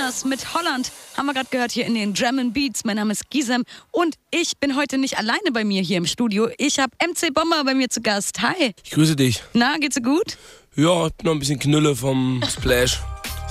Bananas 0.00 0.24
mit 0.24 0.54
Holland 0.54 0.92
haben 1.14 1.26
wir 1.26 1.34
gerade 1.34 1.48
gehört 1.50 1.72
hier 1.72 1.84
in 1.84 1.94
den 1.94 2.14
German 2.14 2.54
Beats. 2.54 2.84
Mein 2.84 2.96
Name 2.96 3.12
ist 3.12 3.28
Gisem 3.28 3.64
und 3.90 4.14
ich 4.30 4.56
bin 4.58 4.74
heute 4.74 4.96
nicht 4.96 5.18
alleine 5.18 5.52
bei 5.52 5.62
mir 5.62 5.82
hier 5.82 5.98
im 5.98 6.06
Studio. 6.06 6.48
Ich 6.56 6.78
habe 6.78 6.90
MC 7.06 7.34
Bomber 7.34 7.62
bei 7.66 7.74
mir 7.74 7.90
zu 7.90 8.00
Gast. 8.00 8.40
Hi. 8.40 8.72
Ich 8.82 8.92
grüße 8.92 9.14
dich. 9.14 9.42
Na, 9.52 9.76
geht's 9.78 9.96
dir 9.96 10.02
gut? 10.02 10.38
Ja, 10.74 11.04
hab 11.04 11.22
noch 11.22 11.32
ein 11.32 11.38
bisschen 11.38 11.58
Knülle 11.58 11.94
vom 11.94 12.42
Splash. 12.48 13.00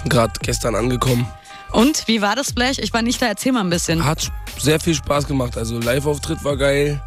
Gerade 0.05 0.33
gestern 0.41 0.73
angekommen. 0.73 1.27
Und 1.71 2.07
wie 2.07 2.19
war 2.19 2.35
das 2.35 2.49
Splash? 2.49 2.79
Ich 2.79 2.91
war 2.93 3.03
nicht 3.03 3.21
da. 3.21 3.27
Erzähl 3.27 3.51
mal 3.51 3.61
ein 3.61 3.69
bisschen. 3.69 4.03
Hat 4.03 4.31
sehr 4.57 4.79
viel 4.79 4.95
Spaß 4.95 5.27
gemacht. 5.27 5.55
Also 5.55 5.77
Live-Auftritt 5.77 6.43
war 6.43 6.57
geil. 6.57 6.99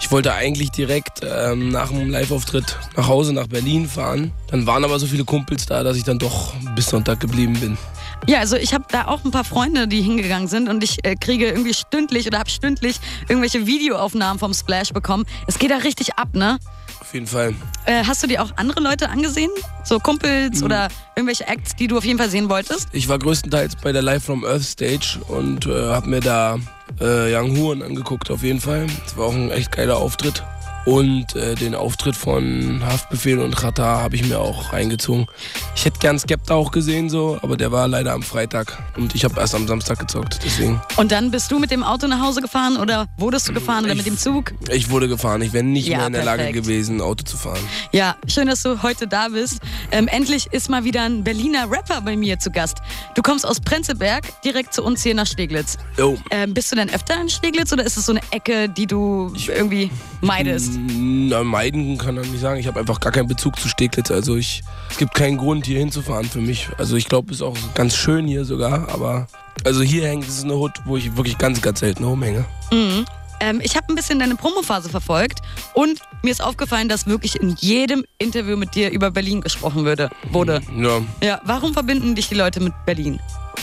Ich 0.00 0.10
wollte 0.10 0.32
eigentlich 0.32 0.70
direkt 0.70 1.20
ähm, 1.22 1.68
nach 1.68 1.90
dem 1.90 2.10
Live-Auftritt 2.10 2.76
nach 2.96 3.06
Hause 3.06 3.34
nach 3.34 3.46
Berlin 3.46 3.86
fahren. 3.86 4.32
Dann 4.48 4.66
waren 4.66 4.82
aber 4.82 4.98
so 4.98 5.06
viele 5.06 5.24
Kumpels 5.24 5.66
da, 5.66 5.84
dass 5.84 5.96
ich 5.96 6.04
dann 6.04 6.18
doch 6.18 6.54
bis 6.74 6.86
Sonntag 6.86 7.20
geblieben 7.20 7.52
bin. 7.60 7.78
Ja, 8.26 8.38
also 8.38 8.56
ich 8.56 8.74
habe 8.74 8.84
da 8.90 9.06
auch 9.06 9.24
ein 9.24 9.30
paar 9.30 9.44
Freunde, 9.44 9.88
die 9.88 10.02
hingegangen 10.02 10.48
sind 10.48 10.68
und 10.68 10.84
ich 10.84 11.04
äh, 11.04 11.16
kriege 11.16 11.48
irgendwie 11.48 11.74
stündlich 11.74 12.26
oder 12.26 12.38
habe 12.38 12.50
stündlich 12.50 13.00
irgendwelche 13.28 13.66
Videoaufnahmen 13.66 14.38
vom 14.38 14.54
Splash 14.54 14.92
bekommen. 14.92 15.24
Es 15.46 15.58
geht 15.58 15.70
da 15.70 15.78
richtig 15.78 16.14
ab, 16.16 16.28
ne? 16.34 16.58
Auf 17.00 17.14
jeden 17.14 17.26
Fall. 17.26 17.54
Äh, 17.86 18.04
hast 18.04 18.22
du 18.22 18.26
dir 18.26 18.42
auch 18.42 18.52
andere 18.56 18.80
Leute 18.80 19.08
angesehen? 19.08 19.50
So 19.84 19.98
Kumpels 19.98 20.60
mhm. 20.60 20.66
oder 20.66 20.88
irgendwelche 21.16 21.46
Acts, 21.48 21.74
die 21.74 21.88
du 21.88 21.98
auf 21.98 22.04
jeden 22.04 22.18
Fall 22.18 22.30
sehen 22.30 22.48
wolltest? 22.48 22.88
Ich 22.92 23.08
war 23.08 23.18
größtenteils 23.18 23.76
bei 23.76 23.90
der 23.90 24.02
Live 24.02 24.24
from 24.24 24.44
Earth 24.44 24.62
Stage 24.62 25.18
und 25.26 25.66
äh, 25.66 25.70
habe 25.70 26.08
mir 26.08 26.20
da 26.20 26.58
äh, 27.00 27.34
Young 27.34 27.56
Huren 27.56 27.82
angeguckt, 27.82 28.30
auf 28.30 28.42
jeden 28.42 28.60
Fall. 28.60 28.86
Es 29.06 29.16
war 29.16 29.26
auch 29.26 29.34
ein 29.34 29.50
echt 29.50 29.72
geiler 29.72 29.96
Auftritt. 29.96 30.44
Und 30.90 31.36
äh, 31.36 31.54
den 31.54 31.76
Auftritt 31.76 32.16
von 32.16 32.82
Haftbefehl 32.84 33.38
und 33.38 33.54
Chata 33.54 34.00
habe 34.00 34.16
ich 34.16 34.26
mir 34.26 34.40
auch 34.40 34.72
reingezogen. 34.72 35.28
Ich 35.76 35.84
hätte 35.84 36.00
gern 36.00 36.18
Skepta 36.18 36.54
auch 36.54 36.72
gesehen, 36.72 37.08
so, 37.08 37.38
aber 37.42 37.56
der 37.56 37.70
war 37.70 37.86
leider 37.86 38.12
am 38.12 38.24
Freitag 38.24 38.76
und 38.96 39.14
ich 39.14 39.22
habe 39.22 39.38
erst 39.38 39.54
am 39.54 39.68
Samstag 39.68 40.00
gezockt, 40.00 40.40
deswegen. 40.44 40.82
Und 40.96 41.12
dann 41.12 41.30
bist 41.30 41.52
du 41.52 41.60
mit 41.60 41.70
dem 41.70 41.84
Auto 41.84 42.08
nach 42.08 42.20
Hause 42.20 42.40
gefahren 42.40 42.76
oder 42.76 43.06
wurdest 43.18 43.48
du 43.48 43.52
gefahren 43.52 43.84
ich, 43.84 43.92
oder 43.92 43.94
mit 43.94 44.06
dem 44.06 44.18
Zug? 44.18 44.52
Ich 44.68 44.90
wurde 44.90 45.06
gefahren. 45.06 45.42
Ich 45.42 45.52
wäre 45.52 45.62
nicht 45.62 45.86
ja, 45.86 45.98
mehr 45.98 46.06
in 46.08 46.12
der 46.12 46.22
perfekt. 46.22 46.42
Lage 46.46 46.60
gewesen, 46.60 47.00
Auto 47.00 47.22
zu 47.22 47.36
fahren. 47.36 47.60
Ja, 47.92 48.16
schön, 48.26 48.48
dass 48.48 48.64
du 48.64 48.82
heute 48.82 49.06
da 49.06 49.28
bist. 49.28 49.60
Ähm, 49.92 50.08
endlich 50.08 50.48
ist 50.50 50.70
mal 50.70 50.82
wieder 50.82 51.02
ein 51.02 51.22
Berliner 51.22 51.70
Rapper 51.70 52.00
bei 52.00 52.16
mir 52.16 52.40
zu 52.40 52.50
Gast. 52.50 52.78
Du 53.14 53.22
kommst 53.22 53.46
aus 53.46 53.60
Prenzlberg 53.60 54.24
direkt 54.42 54.74
zu 54.74 54.82
uns 54.82 55.04
hier 55.04 55.14
nach 55.14 55.26
Steglitz. 55.28 55.78
Jo. 55.96 56.18
Ähm, 56.32 56.52
bist 56.52 56.72
du 56.72 56.74
denn 56.74 56.90
öfter 56.90 57.20
in 57.20 57.28
Steglitz 57.28 57.72
oder 57.72 57.84
ist 57.84 57.96
es 57.96 58.06
so 58.06 58.12
eine 58.12 58.22
Ecke, 58.32 58.68
die 58.68 58.88
du 58.88 59.32
irgendwie 59.46 59.88
meidest? 60.20 60.79
Na, 60.86 61.44
meiden 61.44 61.98
kann 61.98 62.14
man 62.14 62.30
nicht 62.30 62.40
sagen. 62.40 62.58
Ich 62.58 62.66
habe 62.66 62.80
einfach 62.80 63.00
gar 63.00 63.12
keinen 63.12 63.28
Bezug 63.28 63.58
zu 63.58 63.68
Steglitz. 63.68 64.10
Also 64.10 64.36
ich, 64.36 64.62
es 64.90 64.96
gibt 64.96 65.14
keinen 65.14 65.36
Grund, 65.36 65.66
hier 65.66 65.78
hinzufahren 65.78 66.26
für 66.26 66.40
mich. 66.40 66.68
Also 66.78 66.96
ich 66.96 67.08
glaube, 67.08 67.30
es 67.30 67.38
ist 67.38 67.42
auch 67.42 67.56
ganz 67.74 67.96
schön 67.96 68.26
hier 68.26 68.44
sogar. 68.44 68.88
Aber 68.88 69.26
also 69.64 69.82
hier 69.82 70.06
hängt 70.06 70.26
es 70.26 70.44
eine 70.44 70.54
Hut, 70.54 70.72
wo 70.84 70.96
ich 70.96 71.16
wirklich 71.16 71.38
ganz, 71.38 71.60
ganz 71.60 71.80
selten 71.80 72.04
rumhänge. 72.04 72.44
Mhm. 72.72 73.04
Ähm, 73.40 73.60
ich 73.62 73.76
habe 73.76 73.86
ein 73.88 73.94
bisschen 73.94 74.18
deine 74.18 74.36
Promophase 74.36 74.88
verfolgt 74.88 75.40
und 75.74 76.00
mir 76.22 76.30
ist 76.30 76.42
aufgefallen, 76.42 76.88
dass 76.88 77.06
wirklich 77.06 77.40
in 77.40 77.56
jedem 77.58 78.04
Interview 78.18 78.56
mit 78.56 78.74
dir 78.74 78.90
über 78.90 79.10
Berlin 79.10 79.40
gesprochen 79.40 79.84
würde, 79.84 80.10
wurde. 80.30 80.60
Ja. 80.76 81.00
Ja, 81.22 81.40
warum 81.44 81.72
verbinden 81.72 82.14
dich 82.14 82.28
die 82.28 82.34
Leute 82.34 82.60
mit 82.60 82.74
Berlin? 82.84 83.18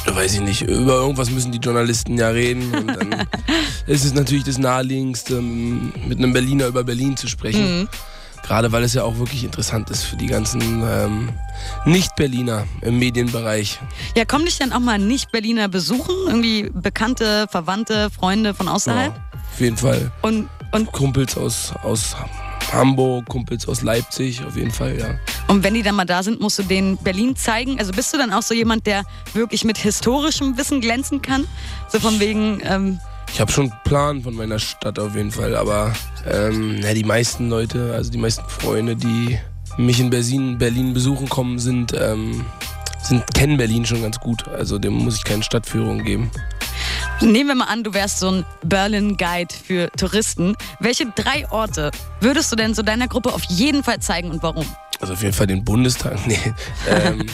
weiß 0.06 0.36
ich 0.36 0.42
nicht, 0.42 0.62
über 0.62 0.94
irgendwas 0.94 1.30
müssen 1.30 1.52
die 1.52 1.60
Journalisten 1.60 2.18
ja 2.18 2.30
reden. 2.30 2.74
Und 2.74 2.88
dann 2.88 3.28
ist 3.88 4.06
es 4.06 4.14
natürlich 4.14 4.44
das 4.44 4.58
Naheliegendste, 4.58 5.42
mit 5.42 6.18
einem 6.18 6.34
Berliner 6.34 6.68
über 6.68 6.84
Berlin 6.84 7.18
zu 7.18 7.28
sprechen. 7.28 7.82
Mhm. 7.82 7.90
Gerade 8.44 8.72
weil 8.72 8.84
es 8.84 8.94
ja 8.94 9.04
auch 9.04 9.18
wirklich 9.18 9.44
interessant 9.44 9.90
ist 9.90 10.04
für 10.04 10.16
die 10.16 10.28
ganzen 10.28 10.62
ähm, 10.62 11.30
Nicht-Berliner 11.86 12.66
im 12.82 12.98
Medienbereich. 12.98 13.80
Ja, 14.16 14.24
kommen 14.24 14.46
dich 14.46 14.58
dann 14.58 14.72
auch 14.72 14.80
mal 14.80 15.00
Nicht-Berliner 15.00 15.68
besuchen? 15.68 16.16
Irgendwie 16.28 16.70
Bekannte, 16.74 17.48
Verwandte, 17.50 18.10
Freunde 18.10 18.54
von 18.54 18.70
außerhalb? 18.70 19.14
Ja, 19.14 19.27
auf 19.58 19.62
jeden 19.62 19.78
Fall. 19.78 20.12
Und, 20.22 20.48
und 20.72 20.92
Kumpels 20.92 21.36
aus, 21.36 21.74
aus 21.82 22.16
Hamburg, 22.72 23.26
Kumpels 23.28 23.68
aus 23.68 23.82
Leipzig, 23.82 24.44
auf 24.46 24.56
jeden 24.56 24.70
Fall, 24.70 25.00
ja. 25.00 25.16
Und 25.48 25.64
wenn 25.64 25.74
die 25.74 25.82
dann 25.82 25.96
mal 25.96 26.06
da 26.06 26.22
sind, 26.22 26.40
musst 26.40 26.60
du 26.60 26.64
denen 26.64 26.96
Berlin 26.98 27.36
zeigen. 27.36 27.80
Also 27.80 27.92
bist 27.92 28.14
du 28.14 28.20
dann 28.20 28.32
auch 28.34 28.44
so 28.44 28.54
jemand, 28.54 28.86
der 28.86 29.04
wirklich 29.34 29.64
mit 29.64 29.80
historischem 29.80 30.60
Wissen 30.60 30.80
glänzen 30.80 31.24
kann? 31.24 31.48
So 31.90 32.00
von 32.00 32.20
wegen. 32.20 32.62
Ähm 32.66 33.00
ich 33.34 33.42
habe 33.42 33.52
schon 33.52 33.72
einen 33.72 33.80
Plan 33.84 34.22
von 34.22 34.36
meiner 34.36 34.60
Stadt 34.60 35.00
auf 35.00 35.16
jeden 35.16 35.32
Fall, 35.32 35.56
aber 35.56 35.92
ähm, 36.32 36.80
ja, 36.84 36.94
die 36.94 37.04
meisten 37.04 37.50
Leute, 37.50 37.94
also 37.96 38.12
die 38.12 38.20
meisten 38.20 38.48
Freunde, 38.48 38.96
die 38.96 39.40
mich 39.78 40.00
in 40.00 40.12
Berlin, 40.12 40.60
Berlin 40.60 40.94
besuchen 40.94 41.28
kommen, 41.28 41.58
sind, 41.58 41.96
ähm, 42.00 42.46
sind, 43.02 43.24
kennen 43.34 43.58
Berlin 43.58 43.88
schon 43.88 44.04
ganz 44.04 44.20
gut. 44.20 44.48
Also 44.50 44.78
dem 44.78 44.94
muss 44.94 45.16
ich 45.16 45.24
keine 45.24 45.42
Stadtführung 45.42 46.04
geben. 46.04 46.30
Nehmen 47.22 47.48
wir 47.48 47.56
mal 47.56 47.66
an, 47.66 47.84
du 47.84 47.94
wärst 47.94 48.20
so 48.20 48.30
ein 48.30 48.46
Berlin-Guide 48.64 49.54
für 49.54 49.90
Touristen. 49.98 50.56
Welche 50.80 51.08
drei 51.16 51.50
Orte 51.50 51.90
würdest 52.22 52.52
du 52.52 52.56
denn 52.56 52.76
so 52.76 52.84
deiner 52.84 53.08
Gruppe 53.08 53.34
auf 53.34 53.44
jeden 53.46 53.84
Fall 53.84 54.00
zeigen 54.00 54.30
und 54.30 54.44
warum? 54.44 54.66
Also 55.02 55.14
auf 55.14 55.22
jeden 55.24 55.34
Fall 55.34 55.48
den 55.48 55.64
Bundestag. 55.64 56.18
Nee. 56.28 56.38
Ähm, 56.88 57.26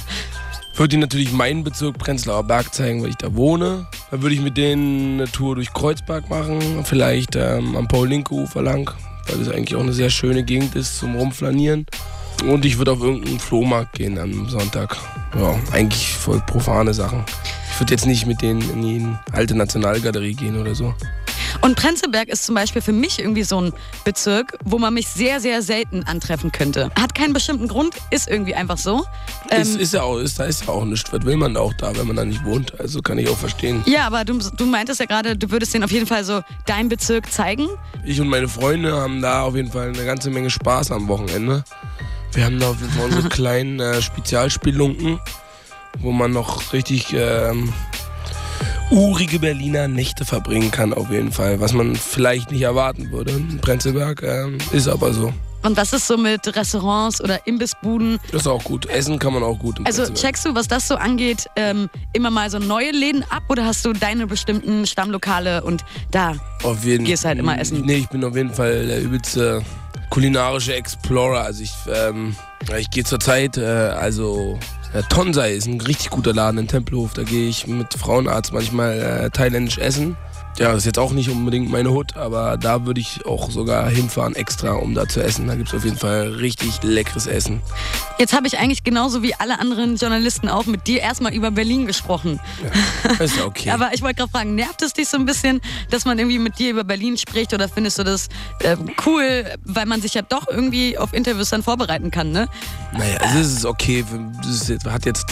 würde 0.76 0.96
ich 0.96 1.02
natürlich 1.02 1.32
meinen 1.34 1.64
Bezirk 1.64 1.98
Prenzlauer 1.98 2.44
Berg 2.44 2.74
zeigen, 2.74 3.04
weil 3.04 3.10
ich 3.10 3.18
da 3.18 3.36
wohne. 3.36 3.88
Dann 4.10 4.22
würde 4.22 4.36
ich 4.36 4.42
mit 4.42 4.58
denen 4.58 5.20
eine 5.20 5.32
Tour 5.32 5.56
durch 5.56 5.74
Kreuzberg 5.74 6.30
machen, 6.30 6.84
vielleicht 6.86 7.36
ähm, 7.36 7.76
am 7.76 7.88
Paul-Linke-Ufer 7.88 8.62
lang, 8.62 8.90
weil 9.28 9.38
das 9.38 9.50
eigentlich 9.50 9.76
auch 9.76 9.82
eine 9.82 9.94
sehr 9.94 10.10
schöne 10.10 10.44
Gegend 10.44 10.76
ist 10.76 10.98
zum 10.98 11.16
Rumflanieren. 11.16 11.86
Und 12.48 12.66
ich 12.66 12.78
würde 12.78 12.92
auf 12.92 13.02
irgendeinen 13.02 13.40
Flohmarkt 13.40 13.94
gehen 13.94 14.18
am 14.18 14.50
Sonntag. 14.50 14.98
Ja, 15.38 15.56
eigentlich 15.72 16.10
voll 16.10 16.42
profane 16.42 16.94
Sachen. 16.94 17.24
Ich 17.84 17.88
würde 17.88 17.96
jetzt 17.96 18.06
nicht 18.06 18.26
mit 18.26 18.42
denen 18.42 18.62
in 18.62 18.82
die 18.82 19.06
alte 19.34 19.56
Nationalgalerie 19.56 20.36
gehen 20.36 20.58
oder 20.58 20.74
so. 20.74 20.96
Und 21.60 21.76
Prenzlberg 21.76 22.30
ist 22.30 22.46
zum 22.46 22.56
Beispiel 22.56 22.82
für 22.82 22.94
mich 22.94 23.20
irgendwie 23.20 23.44
so 23.44 23.60
ein 23.60 23.74
Bezirk, 24.06 24.58
wo 24.64 24.80
man 24.80 24.94
mich 24.94 25.10
sehr, 25.10 25.42
sehr 25.42 25.62
selten 25.62 26.06
antreffen 26.06 26.54
könnte. 26.54 26.92
Hat 26.98 27.14
keinen 27.14 27.34
bestimmten 27.34 27.68
Grund, 27.68 27.94
ist 28.10 28.30
irgendwie 28.30 28.56
einfach 28.56 28.78
so. 28.78 29.04
Ähm, 29.52 29.64
ist, 29.64 29.76
ist, 29.76 29.94
ja 29.94 30.04
auch, 30.04 30.18
ist, 30.18 30.40
da 30.40 30.46
ist 30.46 30.66
ja 30.66 30.70
auch 30.70 30.86
nichts. 30.86 31.12
Was 31.12 31.26
will 31.26 31.36
man 31.36 31.58
auch 31.58 31.74
da, 31.74 31.94
wenn 31.98 32.08
man 32.08 32.16
da 32.16 32.24
nicht 32.24 32.46
wohnt? 32.46 32.80
Also 32.80 33.02
kann 33.02 33.18
ich 33.18 33.28
auch 33.28 33.38
verstehen. 33.38 33.84
Ja, 33.86 34.08
aber 34.08 34.24
du, 34.24 34.40
du 34.40 34.66
meintest 34.66 35.02
ja 35.02 35.06
gerade, 35.06 35.36
du 35.36 35.52
würdest 35.52 35.74
denen 35.74 35.84
auf 35.84 35.92
jeden 35.92 36.08
Fall 36.08 36.24
so 36.24 36.40
deinen 36.66 36.88
Bezirk 36.88 37.34
zeigen. 37.34 37.68
Ich 38.06 38.22
und 38.22 38.30
meine 38.30 38.48
Freunde 38.48 38.94
haben 38.94 39.22
da 39.22 39.42
auf 39.42 39.58
jeden 39.58 39.74
Fall 39.74 39.90
eine 39.90 40.06
ganze 40.06 40.30
Menge 40.30 40.50
Spaß 40.50 40.92
am 40.92 41.10
Wochenende. 41.10 41.66
Wir 42.32 42.46
haben 42.46 42.62
da 42.62 42.70
auf 42.70 42.80
jeden 42.80 42.94
Fall 42.94 43.08
unsere 43.08 43.28
kleinen 43.30 43.82
äh, 43.82 44.02
Spezialspielunken, 44.02 45.20
wo 46.00 46.12
man 46.12 46.32
noch 46.32 46.74
richtig 46.74 47.14
ähm, 47.14 47.74
urige 48.92 49.40
Berliner 49.40 49.88
Nächte 49.88 50.26
verbringen 50.26 50.72
kann, 50.72 50.94
auf 50.94 51.10
jeden 51.10 51.32
Fall. 51.32 51.60
Was 51.60 51.74
man 51.74 51.96
vielleicht 51.96 52.52
nicht 52.52 52.62
erwarten 52.62 53.12
würde 53.12 53.32
in 53.32 53.60
Prenzlberg, 53.60 54.24
ähm, 54.24 54.58
ist 54.72 54.88
aber 54.88 55.14
so. 55.14 55.34
Und 55.64 55.78
was 55.78 55.94
ist 55.94 56.08
so 56.08 56.18
mit 56.18 56.56
Restaurants 56.56 57.22
oder 57.22 57.48
Imbissbuden? 57.48 58.20
Das 58.32 58.42
ist 58.42 58.48
auch 58.48 58.64
gut. 58.66 58.86
Essen 58.88 59.18
kann 59.18 59.34
man 59.34 59.44
auch 59.44 59.58
gut. 59.58 59.80
also 59.86 60.12
checkst 60.14 60.46
du, 60.46 60.54
was 60.56 60.68
das 60.68 60.90
so 60.90 60.96
angeht, 60.96 61.48
ähm, 61.56 61.90
immer 62.12 62.30
mal 62.30 62.50
so 62.50 62.60
neue 62.60 62.92
Läden 62.92 63.24
ab 63.30 63.44
oder 63.48 63.66
hast 63.66 63.86
du 63.86 63.94
deine 63.94 64.28
bestimmten 64.28 64.86
Stammlokale 64.86 65.64
und 65.64 65.86
da 66.12 66.36
auf 66.64 66.84
jeden, 66.84 67.06
gehst 67.06 67.24
halt 67.24 67.40
immer 67.40 67.58
essen? 67.58 67.82
Nee, 67.86 67.96
ich 67.96 68.10
bin 68.10 68.26
auf 68.26 68.36
jeden 68.36 68.54
Fall 68.54 68.86
der 68.86 69.02
übelste 69.02 69.64
kulinarische 70.10 70.76
Explorer. 70.76 71.44
Also 71.44 71.64
ich, 71.64 71.74
ähm, 71.88 72.36
ich 72.78 72.90
gehe 72.92 73.06
zurzeit, 73.06 73.58
äh, 73.58 73.64
also 73.64 74.60
äh, 74.94 75.04
Tonsai 75.10 75.54
ist 75.54 75.68
ein 75.68 75.82
richtig 75.82 76.10
guter 76.10 76.34
Laden 76.34 76.60
in 76.60 76.68
Tempelhof. 76.68 77.14
Da 77.14 77.24
gehe 77.24 77.50
ich 77.50 77.68
mit 77.68 77.94
Frauenarzt 77.94 78.54
manchmal 78.54 79.00
äh, 79.00 79.30
thailändisch 79.30 79.78
essen. 79.78 80.16
Ja, 80.60 80.70
das 80.70 80.80
ist 80.80 80.86
jetzt 80.86 81.00
auch 81.00 81.12
nicht 81.12 81.30
unbedingt 81.30 81.72
meine 81.72 81.90
Hut, 81.92 82.16
aber 82.16 82.58
da 82.58 82.86
würde 82.86 83.02
ich 83.02 83.26
auch 83.26 83.50
sogar 83.50 83.90
hinfahren 83.90 84.36
extra, 84.36 84.74
um 84.74 84.94
da 84.94 85.08
zu 85.08 85.22
essen. 85.24 85.48
Da 85.48 85.56
gibt 85.56 85.70
es 85.70 85.76
auf 85.76 85.84
jeden 85.84 85.98
Fall 85.98 86.28
richtig 86.28 86.84
leckeres 86.84 87.26
Essen. 87.26 87.62
Jetzt 88.20 88.34
habe 88.34 88.46
ich 88.46 88.60
eigentlich 88.60 88.84
genauso 88.84 89.24
wie 89.24 89.34
alle 89.34 89.60
anderen 89.60 89.96
Journalisten 89.96 90.50
auch 90.50 90.66
mit 90.66 90.86
dir 90.86 91.02
erstmal 91.02 91.34
über 91.34 91.50
Berlin 91.50 91.88
gesprochen. 91.88 92.40
Ja, 93.04 93.24
ist 93.24 93.38
ja 93.38 93.46
okay. 93.46 93.72
aber 93.72 93.92
ich 93.94 94.04
wollte 94.04 94.16
gerade 94.16 94.32
fragen, 94.32 94.56
nervt 94.56 94.84
es 94.84 94.94
dich 94.94 95.08
so 95.08 95.18
ein 95.18 95.26
bisschen, 95.26 95.60
dass 95.90 96.06
man 96.06 96.20
irgendwie 96.20 96.40
mit 96.40 96.60
dir 96.60 96.70
über 96.70 96.84
Berlin 96.84 97.18
spricht 97.18 97.54
oder 97.54 97.68
findest 97.68 97.98
du 97.98 98.04
das 98.04 98.28
äh, 98.60 98.78
cool, 99.06 99.46
weil 99.64 99.88
man 99.88 100.02
sich 100.02 100.14
ja 100.14 100.22
doch 100.22 100.48
irgendwie 100.48 100.98
auf 100.98 101.14
Interviews 101.14 101.50
dann 101.50 101.64
vorbereiten 101.64 102.12
kann, 102.12 102.32
ne? 102.32 102.48
Naja, 102.92 103.18
also 103.22 103.40
es 103.40 103.54
ist 103.54 103.66
okay. 103.66 104.06
Es 104.48 104.70
hat 104.86 105.06
jetzt 105.06 105.26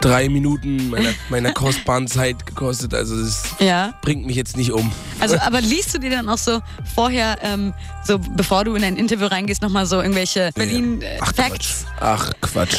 drei 0.00 0.28
Minuten 0.28 0.90
meiner, 0.90 1.10
meiner 1.28 1.52
kostbaren 1.54 2.06
Zeit 2.06 2.46
gekostet. 2.46 2.94
Also 2.94 3.16
es 3.16 3.44
ja. 3.58 3.94
bringt 4.02 4.26
mich 4.26 4.36
jetzt 4.36 4.56
nicht 4.56 4.59
um. 4.68 4.90
Also, 5.18 5.38
aber 5.38 5.60
liest 5.60 5.94
du 5.94 5.98
dir 5.98 6.10
dann 6.10 6.28
auch 6.28 6.38
so 6.38 6.60
vorher, 6.94 7.38
ähm, 7.42 7.72
so 8.04 8.18
bevor 8.18 8.64
du 8.64 8.74
in 8.74 8.84
ein 8.84 8.96
Interview 8.96 9.26
reingehst, 9.26 9.62
nochmal 9.62 9.86
so 9.86 10.00
irgendwelche 10.00 10.50
Berlin-Facts? 10.54 11.82
Äh, 11.82 12.00
Ach, 12.00 12.32
Quatsch. 12.40 12.78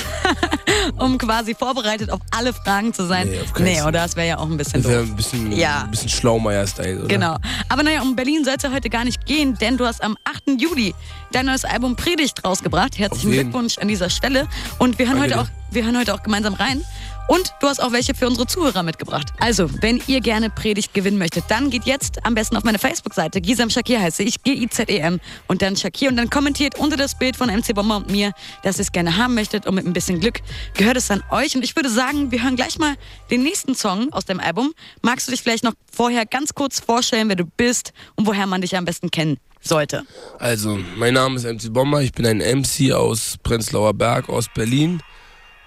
um 0.97 1.17
quasi 1.17 1.55
vorbereitet 1.55 2.09
auf 2.09 2.19
alle 2.31 2.53
Fragen 2.53 2.93
zu 2.93 3.05
sein. 3.05 3.29
Nee, 3.29 3.39
auf 3.41 3.59
nee 3.59 3.81
oder? 3.81 3.91
Das 3.91 4.15
wäre 4.15 4.27
ja 4.27 4.37
auch 4.37 4.49
ein 4.49 4.57
bisschen 4.57 4.81
Das 4.81 4.91
wäre 4.91 5.03
ein 5.03 5.15
bisschen, 5.15 5.51
ja. 5.51 5.83
ein 5.83 5.91
bisschen 5.91 6.09
Schlaumeier-Style, 6.09 6.99
oder? 6.99 7.07
Genau. 7.07 7.37
Aber 7.69 7.83
naja, 7.83 8.01
um 8.01 8.15
Berlin 8.15 8.43
soll 8.43 8.55
es 8.57 8.63
ja 8.63 8.71
heute 8.71 8.89
gar 8.89 9.05
nicht 9.05 9.25
gehen, 9.25 9.57
denn 9.59 9.77
du 9.77 9.85
hast 9.85 10.03
am 10.03 10.17
8. 10.23 10.59
Juli 10.61 10.93
dein 11.31 11.45
neues 11.45 11.65
Album 11.65 11.95
Predigt 11.95 12.43
rausgebracht. 12.43 12.97
Herzlichen 12.97 13.31
Glückwunsch 13.31 13.77
an 13.77 13.87
dieser 13.87 14.09
Stelle. 14.09 14.47
Und 14.79 14.99
wir 14.99 15.07
hören, 15.07 15.19
heute 15.19 15.39
auch, 15.39 15.47
wir 15.71 15.85
hören 15.85 15.97
heute 15.97 16.13
auch 16.13 16.23
gemeinsam 16.23 16.53
rein. 16.53 16.83
Und 17.27 17.53
du 17.61 17.67
hast 17.67 17.81
auch 17.81 17.91
welche 17.91 18.13
für 18.13 18.27
unsere 18.27 18.45
Zuhörer 18.45 18.83
mitgebracht. 18.83 19.29
Also, 19.39 19.69
wenn 19.81 20.01
ihr 20.07 20.19
gerne 20.19 20.49
Predigt 20.49 20.93
gewinnen 20.93 21.17
möchtet, 21.17 21.45
dann 21.47 21.69
geht 21.69 21.85
jetzt 21.85 22.25
am 22.25 22.35
besten 22.35 22.57
auf 22.57 22.63
meine 22.63 22.79
Facebook-Seite. 22.79 23.39
Gisam 23.39 23.69
Shakir 23.69 24.01
heiße 24.01 24.23
ich, 24.23 24.43
G-I-Z-E-M 24.43 25.19
und 25.47 25.61
dann 25.61 25.77
Shakir 25.77 26.09
und 26.09 26.17
dann 26.17 26.29
kommentiert 26.29 26.77
unter 26.77 26.97
das 26.97 27.17
Bild 27.17 27.35
von 27.35 27.49
MC 27.49 27.73
Bomber 27.73 27.97
und 27.97 28.09
mir, 28.09 28.33
dass 28.63 28.77
ihr 28.77 28.81
es 28.81 28.91
gerne 28.91 29.17
haben 29.17 29.33
möchtet 29.33 29.65
und 29.65 29.75
mit 29.75 29.85
ein 29.85 29.93
bisschen 29.93 30.19
Glück 30.19 30.41
gehört 30.75 30.97
es 30.97 31.09
an 31.09 31.23
euch. 31.31 31.55
Und 31.55 31.63
ich 31.63 31.75
würde 31.75 31.89
sagen, 31.89 32.31
wir 32.31 32.43
hören 32.43 32.55
gleich 32.55 32.77
mal 32.79 32.95
den 33.29 33.43
nächsten 33.43 33.75
Song 33.75 34.11
aus 34.11 34.25
dem 34.25 34.39
Album. 34.39 34.73
Magst 35.01 35.27
du 35.27 35.31
dich 35.31 35.41
vielleicht 35.41 35.63
noch 35.63 35.73
vorher 35.91 36.25
ganz 36.25 36.53
kurz 36.53 36.79
vorstellen, 36.79 37.29
wer 37.29 37.37
du 37.37 37.45
bist 37.45 37.93
und 38.15 38.27
woher 38.27 38.45
man 38.45 38.61
dich 38.61 38.75
am 38.75 38.85
besten 38.85 39.09
kennen 39.09 39.37
sollte? 39.61 40.03
Also, 40.39 40.79
mein 40.97 41.13
Name 41.13 41.37
ist 41.37 41.45
MC 41.45 41.71
Bomber, 41.71 42.01
ich 42.01 42.11
bin 42.11 42.25
ein 42.25 42.39
MC 42.39 42.91
aus 42.91 43.35
Prenzlauer 43.43 43.93
Berg, 43.93 44.27
aus 44.27 44.47
Berlin 44.53 45.01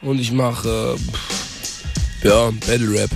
und 0.05 0.21
ich 0.21 0.33
mache, 0.33 0.97
äh, 2.23 2.29
ja, 2.29 2.51
Battle 2.67 2.93
Rap. 2.93 3.11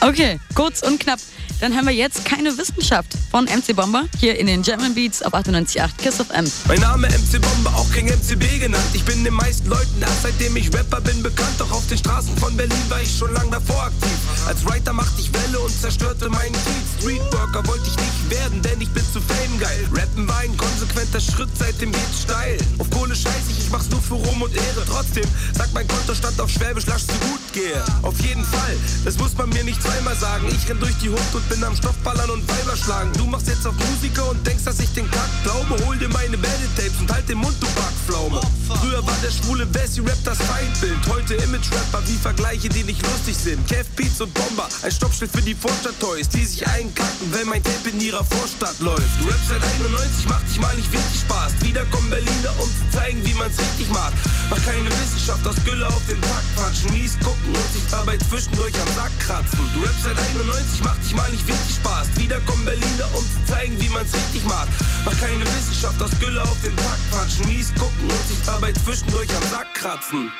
Okay, 0.00 0.38
kurz 0.54 0.82
und 0.82 0.98
knapp. 1.00 1.20
Dann 1.62 1.76
haben 1.76 1.86
wir 1.86 1.94
jetzt 1.94 2.24
keine 2.24 2.58
Wissenschaft 2.58 3.16
von 3.30 3.44
MC 3.44 3.76
Bomber 3.76 4.06
hier 4.18 4.36
in 4.36 4.48
den 4.48 4.62
German 4.62 4.96
Beats 4.96 5.22
auf 5.22 5.32
98.8 5.32 5.90
Kiss 5.96 6.18
of 6.18 6.28
M. 6.30 6.44
Mein 6.66 6.80
Name 6.80 7.06
MC 7.06 7.40
Bomber, 7.40 7.72
auch 7.78 7.88
King 7.92 8.08
MCB 8.08 8.58
genannt. 8.58 8.82
Ich 8.94 9.04
bin 9.04 9.22
den 9.22 9.34
meisten 9.34 9.68
Leuten 9.68 10.00
erst 10.00 10.22
seitdem 10.24 10.56
ich 10.56 10.74
Rapper 10.74 11.00
bin 11.00 11.22
bekannt. 11.22 11.54
Doch 11.58 11.70
auf 11.70 11.86
den 11.86 11.98
Straßen 11.98 12.36
von 12.38 12.56
Berlin 12.56 12.82
war 12.88 13.00
ich 13.00 13.16
schon 13.16 13.32
lang 13.32 13.48
davor 13.52 13.84
aktiv. 13.84 14.10
Als 14.48 14.64
Writer 14.64 14.92
machte 14.92 15.20
ich 15.20 15.32
Welle 15.32 15.60
und 15.60 15.70
zerstörte 15.70 16.28
meinen 16.30 16.50
Beat. 16.50 16.98
Streetworker 16.98 17.64
wollte 17.68 17.86
ich 17.86 17.96
nicht 17.96 18.30
werden, 18.30 18.60
denn 18.62 18.80
ich 18.80 18.90
bin 18.90 19.04
zu 19.12 19.20
fame 19.20 19.60
geil. 19.60 19.88
Rappen 19.92 20.26
war 20.26 20.38
ein 20.38 20.56
konsequenter 20.56 21.20
Schritt, 21.20 21.50
seitdem 21.56 21.92
geht's 21.92 22.22
steil. 22.24 22.58
Auf 22.78 22.90
Kohle 22.90 23.14
scheiß 23.14 23.46
ich, 23.50 23.66
ich 23.66 23.70
mach's 23.70 23.88
nur 23.88 24.02
für 24.02 24.14
Ruhm 24.14 24.42
und 24.42 24.52
Ehre. 24.52 24.82
Trotzdem 24.84 25.26
sagt 25.56 25.72
mein 25.74 25.86
Kontostand 25.86 26.40
auf 26.40 26.50
Schwäbisch, 26.50 26.86
lasch 26.86 27.02
so 27.02 27.14
gut 27.28 27.41
gehe. 27.52 27.82
Auf 28.02 28.18
jeden 28.20 28.44
Fall, 28.44 28.76
das 29.04 29.18
muss 29.18 29.36
man 29.36 29.48
mir 29.50 29.62
nicht 29.64 29.80
zweimal 29.82 30.16
sagen. 30.16 30.48
Ich 30.48 30.68
renn 30.68 30.80
durch 30.80 30.96
die 30.98 31.10
Hut 31.10 31.34
und 31.34 31.46
bin 31.48 31.62
am 31.62 31.76
Stoffballern 31.76 32.30
und 32.30 32.48
Weiber 32.48 32.76
schlagen. 32.76 33.12
Du 33.14 33.26
machst 33.26 33.48
jetzt 33.48 33.66
auf 33.66 33.74
Musiker 33.90 34.30
und 34.30 34.44
denkst, 34.46 34.64
dass 34.64 34.80
ich 34.80 34.92
den 34.94 35.10
Kack 35.10 35.28
glaube. 35.44 35.76
Hol 35.86 35.96
dir 35.98 36.08
meine 36.08 36.36
Battle-Tapes 36.38 37.00
und 37.00 37.12
halt 37.12 37.28
den 37.28 37.38
Mund, 37.38 37.54
du 37.60 37.66
Backpflaume. 37.66 38.40
Früher 38.68 39.06
war 39.06 39.16
der 39.22 39.30
schwule 39.30 39.66
Wessi-Rap 39.74 40.18
das 40.24 40.38
Feindbild. 40.38 40.98
Heute 41.08 41.34
Image-Rapper 41.34 42.02
wie 42.06 42.16
Vergleiche, 42.16 42.68
die 42.68 42.84
nicht 42.84 43.02
lustig 43.02 43.36
sind. 43.36 43.66
Kev, 43.68 43.86
Beats 43.96 44.20
und 44.20 44.32
Bomber, 44.34 44.68
ein 44.82 44.90
Stoppschild 44.90 45.30
für 45.30 45.42
die 45.42 45.54
Vorstadt-Toys, 45.54 46.28
die 46.30 46.44
sich 46.44 46.66
einkacken, 46.66 47.32
wenn 47.32 47.48
mein 47.48 47.62
Tape 47.62 47.90
in 47.90 48.00
ihrer 48.00 48.24
Vorstadt 48.24 48.78
läuft. 48.80 49.20
Du 49.20 49.28
rappst 49.28 49.48
seit 49.48 49.62
91, 49.62 50.28
macht 50.28 50.48
dich 50.48 50.60
mal 50.60 50.74
nicht 50.76 50.90
wirklich 50.90 51.20
Spaß. 51.20 51.52
Wieder 51.60 51.84
kommen 51.86 52.08
Berliner, 52.08 52.54
um 52.58 52.68
zu 52.68 52.96
zeigen, 52.96 53.24
wie 53.24 53.34
man's 53.34 53.58
richtig 53.58 53.88
macht. 53.90 54.14
Mach 54.48 54.62
keine 54.64 54.88
Wissenschaft 54.88 55.46
aus 55.46 55.56
Gülle 55.64 55.86
auf 55.86 56.02
den 56.08 56.20
Takt 56.20 56.56
quatschen, 56.56 56.92
mies 56.92 57.18
gucken 57.20 57.41
und 57.46 57.72
sich 57.72 57.82
dabei 57.90 58.16
zwischendurch 58.18 58.74
am 58.80 58.88
Sack 58.94 59.12
kratzen. 59.18 59.58
Du 59.74 59.80
rappst 59.82 60.04
seit 60.04 60.18
91, 60.18 60.84
macht 60.84 61.02
dich 61.04 61.14
mal 61.14 61.30
nicht 61.30 61.46
wirklich 61.46 61.76
Spaß. 61.76 62.08
Wieder 62.16 62.40
kommen 62.40 62.64
Berliner, 62.64 63.08
um 63.14 63.24
zu 63.24 63.52
zeigen, 63.52 63.80
wie 63.80 63.88
man's 63.88 64.14
richtig 64.14 64.44
macht. 64.44 64.68
Mach 65.04 65.18
keine 65.20 65.44
Wissenschaft 65.44 66.00
aus 66.02 66.10
Gülle 66.20 66.42
auf 66.42 66.60
den 66.62 66.76
Takt 66.76 67.10
quatschen, 67.10 67.46
mies 67.46 67.72
gucken 67.74 68.08
und 68.08 68.28
sich 68.28 68.38
dabei 68.46 68.72
zwischendurch 68.72 69.28
am 69.34 69.50
Sack 69.50 69.74
kratzen. 69.74 70.32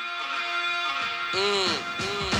Ich 1.33 2.32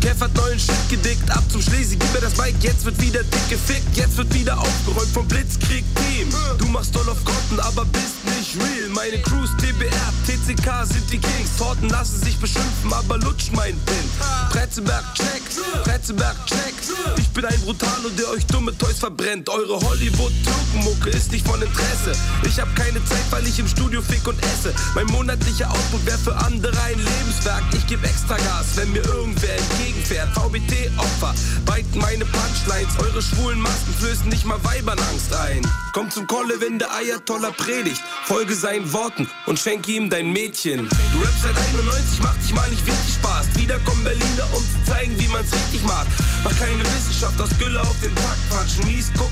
Kev 0.00 0.20
hat 0.20 0.34
neuen 0.34 0.58
Shit 0.58 0.88
gedickt, 0.88 1.30
ab 1.30 1.42
zum 1.50 1.60
Schlesi, 1.60 1.96
gib 1.96 2.12
mir 2.12 2.20
das 2.20 2.36
Mic, 2.36 2.54
jetzt 2.60 2.84
wird 2.84 3.00
wieder 3.00 3.22
dick 3.22 3.48
gefickt, 3.48 3.96
jetzt 3.96 4.16
wird 4.16 4.32
wieder 4.32 4.58
aufgeräumt 4.58 5.12
vom 5.12 5.26
Blitzkrieg-Team. 5.26 6.28
Du 6.58 6.66
machst 6.66 6.94
doll 6.94 7.08
auf 7.08 7.24
Grotten, 7.24 7.60
aber 7.60 7.84
bist 7.86 8.24
nicht 8.36 8.56
real. 8.56 8.88
Meine 8.94 9.20
Crews, 9.22 9.50
TBR, 9.58 10.12
TCK 10.26 10.86
sind 10.86 11.12
die 11.12 11.18
Kings, 11.18 11.56
Torten 11.58 11.88
lassen 11.88 12.22
sich 12.22 12.36
beschimpfen, 12.38 12.92
aber 12.92 13.18
lutsch 13.18 13.50
mein 13.52 13.76
Pin. 13.86 14.10
Pretzelberg 14.50 15.04
checkt, 15.14 15.84
Pretzelberg 15.84 16.36
checkt, 16.46 16.92
ich 17.16 17.28
bin 17.28 17.44
ein 17.44 17.60
Brutalo, 17.60 18.08
der 18.10 18.30
euch 18.30 18.46
dumme 18.46 18.76
Toys 18.78 18.98
verbrennt. 18.98 19.48
Eure 19.48 19.80
Hollywood-Türkenmucke 19.80 21.10
ist 21.10 21.32
nicht 21.32 21.46
von 21.46 21.60
Interesse. 21.60 22.12
Ich 22.44 22.58
hab 22.60 22.74
keine 22.76 23.04
Zeit, 23.04 23.24
weil 23.30 23.46
ich 23.46 23.58
im 23.58 23.68
Studio 23.68 24.00
fick 24.02 24.26
und 24.26 24.38
esse. 24.42 24.72
Mein 24.94 25.06
monatlicher 25.06 25.70
Output 25.70 26.06
wäre 26.06 26.18
für 26.18 26.36
andere 26.36 26.78
ein 26.82 26.98
Lebenswerk. 26.98 27.62
Ich 27.74 27.86
geb 27.86 28.02
extra 28.04 28.36
Gas, 28.36 28.66
wenn 28.76 28.92
mir 28.92 29.04
irgendwer 29.04 29.56
entgegenfährt. 29.70 30.28
VBT-Opfer, 30.34 31.34
beiten 31.64 31.98
meine 31.98 32.24
Punchlines. 32.24 32.98
Eure 32.98 33.22
schwulen 33.22 33.60
Masken 33.60 33.94
flößen 33.98 34.28
nicht 34.28 34.44
mal 34.44 34.62
Weibern 34.64 34.98
Angst 35.10 35.32
ein. 35.34 35.62
Komm 35.92 36.10
zum 36.10 36.26
Kolle, 36.26 36.60
wenn 36.60 36.78
der 36.78 36.92
Ayatollah 36.92 37.50
predigt. 37.50 38.02
Folge 38.24 38.54
seinen 38.54 38.92
Worten 38.92 39.28
und 39.46 39.58
schenke 39.58 39.92
ihm 39.92 40.10
dein 40.10 40.32
Mädchen. 40.32 40.88
Du 41.12 41.18
rappst 41.20 41.42
seit 41.42 41.56
91, 41.56 42.22
macht 42.22 42.42
dich 42.42 42.54
mal 42.54 42.68
nicht 42.70 42.86
wirklich 42.86 43.14
Spaß. 43.14 43.46
Wieder 43.56 43.78
kommen 43.80 44.04
Berliner, 44.04 44.46
um 44.52 44.62
zu 44.62 44.92
zeigen, 44.92 45.18
wie 45.18 45.28
man's 45.28 45.52
richtig 45.52 45.82
macht. 45.84 46.08
Mach 46.44 46.56
keine 46.58 46.82
Wissenschaft 46.82 47.40
aus 47.40 47.50
Gülle 47.58 47.80
auf 47.80 47.96
den 48.02 48.14
Takt 48.14 48.50
quatschen, 48.50 48.86
mies 48.86 49.12
gucken 49.14 49.27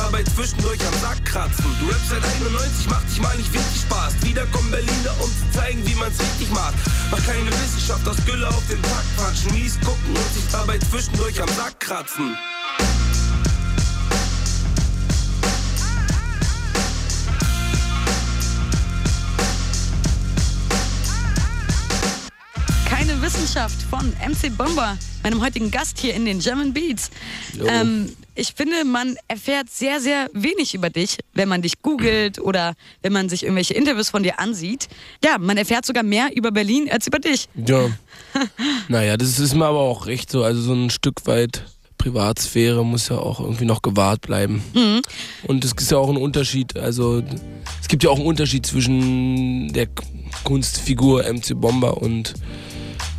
dabei 0.00 0.22
zwischendurch 0.22 0.80
am 0.86 0.94
Sack 1.00 1.24
kratzen. 1.24 1.64
Du 1.80 1.86
rappst 1.86 2.08
seit 2.08 2.24
91, 2.24 2.88
macht 2.88 3.08
dich 3.10 3.20
mal 3.20 3.36
nicht 3.36 3.52
wirklich 3.52 3.80
Spaß. 3.82 4.14
Wieder 4.22 4.46
kommen 4.46 4.70
Berliner, 4.70 5.14
um 5.20 5.30
zu 5.30 5.58
zeigen, 5.58 5.86
wie 5.86 5.94
man's 5.94 6.18
richtig 6.18 6.50
macht. 6.50 6.74
Mach 7.10 7.24
keine 7.26 7.50
Wissenschaft 7.50 8.06
aus 8.08 8.16
Gülle 8.24 8.48
auf 8.48 8.66
den 8.68 8.80
Takt 8.82 9.10
quatschen, 9.16 9.52
mies 9.52 9.78
gucken 9.80 10.16
und 10.16 10.34
sich 10.34 10.46
dabei 10.50 10.78
zwischendurch 10.78 11.40
am 11.42 11.48
Sack 11.48 11.78
kratzen. 11.80 12.36
Wissenschaft 23.50 23.82
von 23.82 24.12
MC 24.24 24.56
Bomber, 24.56 24.96
meinem 25.24 25.42
heutigen 25.42 25.72
Gast 25.72 25.98
hier 25.98 26.14
in 26.14 26.24
den 26.24 26.38
German 26.38 26.72
Beats. 26.72 27.10
Ähm, 27.66 28.14
ich 28.36 28.52
finde, 28.54 28.84
man 28.84 29.16
erfährt 29.26 29.68
sehr, 29.68 30.00
sehr 30.00 30.30
wenig 30.32 30.72
über 30.72 30.88
dich, 30.88 31.18
wenn 31.34 31.48
man 31.48 31.60
dich 31.60 31.82
googelt 31.82 32.38
oder 32.38 32.74
wenn 33.02 33.12
man 33.12 33.28
sich 33.28 33.42
irgendwelche 33.42 33.74
Interviews 33.74 34.08
von 34.08 34.22
dir 34.22 34.38
ansieht. 34.38 34.86
Ja, 35.24 35.36
man 35.38 35.56
erfährt 35.56 35.84
sogar 35.84 36.04
mehr 36.04 36.28
über 36.36 36.52
Berlin 36.52 36.88
als 36.92 37.08
über 37.08 37.18
dich. 37.18 37.48
Ja. 37.56 37.90
naja, 38.88 39.16
das 39.16 39.40
ist 39.40 39.56
mir 39.56 39.66
aber 39.66 39.80
auch 39.80 40.06
recht 40.06 40.30
so. 40.30 40.44
Also 40.44 40.60
so 40.62 40.72
ein 40.72 40.88
Stück 40.88 41.26
weit 41.26 41.64
Privatsphäre 41.98 42.84
muss 42.84 43.08
ja 43.08 43.18
auch 43.18 43.40
irgendwie 43.40 43.64
noch 43.64 43.82
gewahrt 43.82 44.20
bleiben. 44.20 44.62
Und 45.42 45.64
es 45.64 45.72
ist 45.72 45.90
ja 45.90 45.98
auch 45.98 46.08
ein 46.08 46.16
Unterschied. 46.16 46.78
Also 46.78 47.20
es 47.80 47.88
gibt 47.88 48.04
ja 48.04 48.10
auch 48.10 48.16
einen 48.16 48.26
Unterschied 48.26 48.64
zwischen 48.64 49.72
der 49.72 49.88
Kunstfigur 50.44 51.24
MC 51.24 51.60
Bomber 51.60 52.00
und 52.00 52.34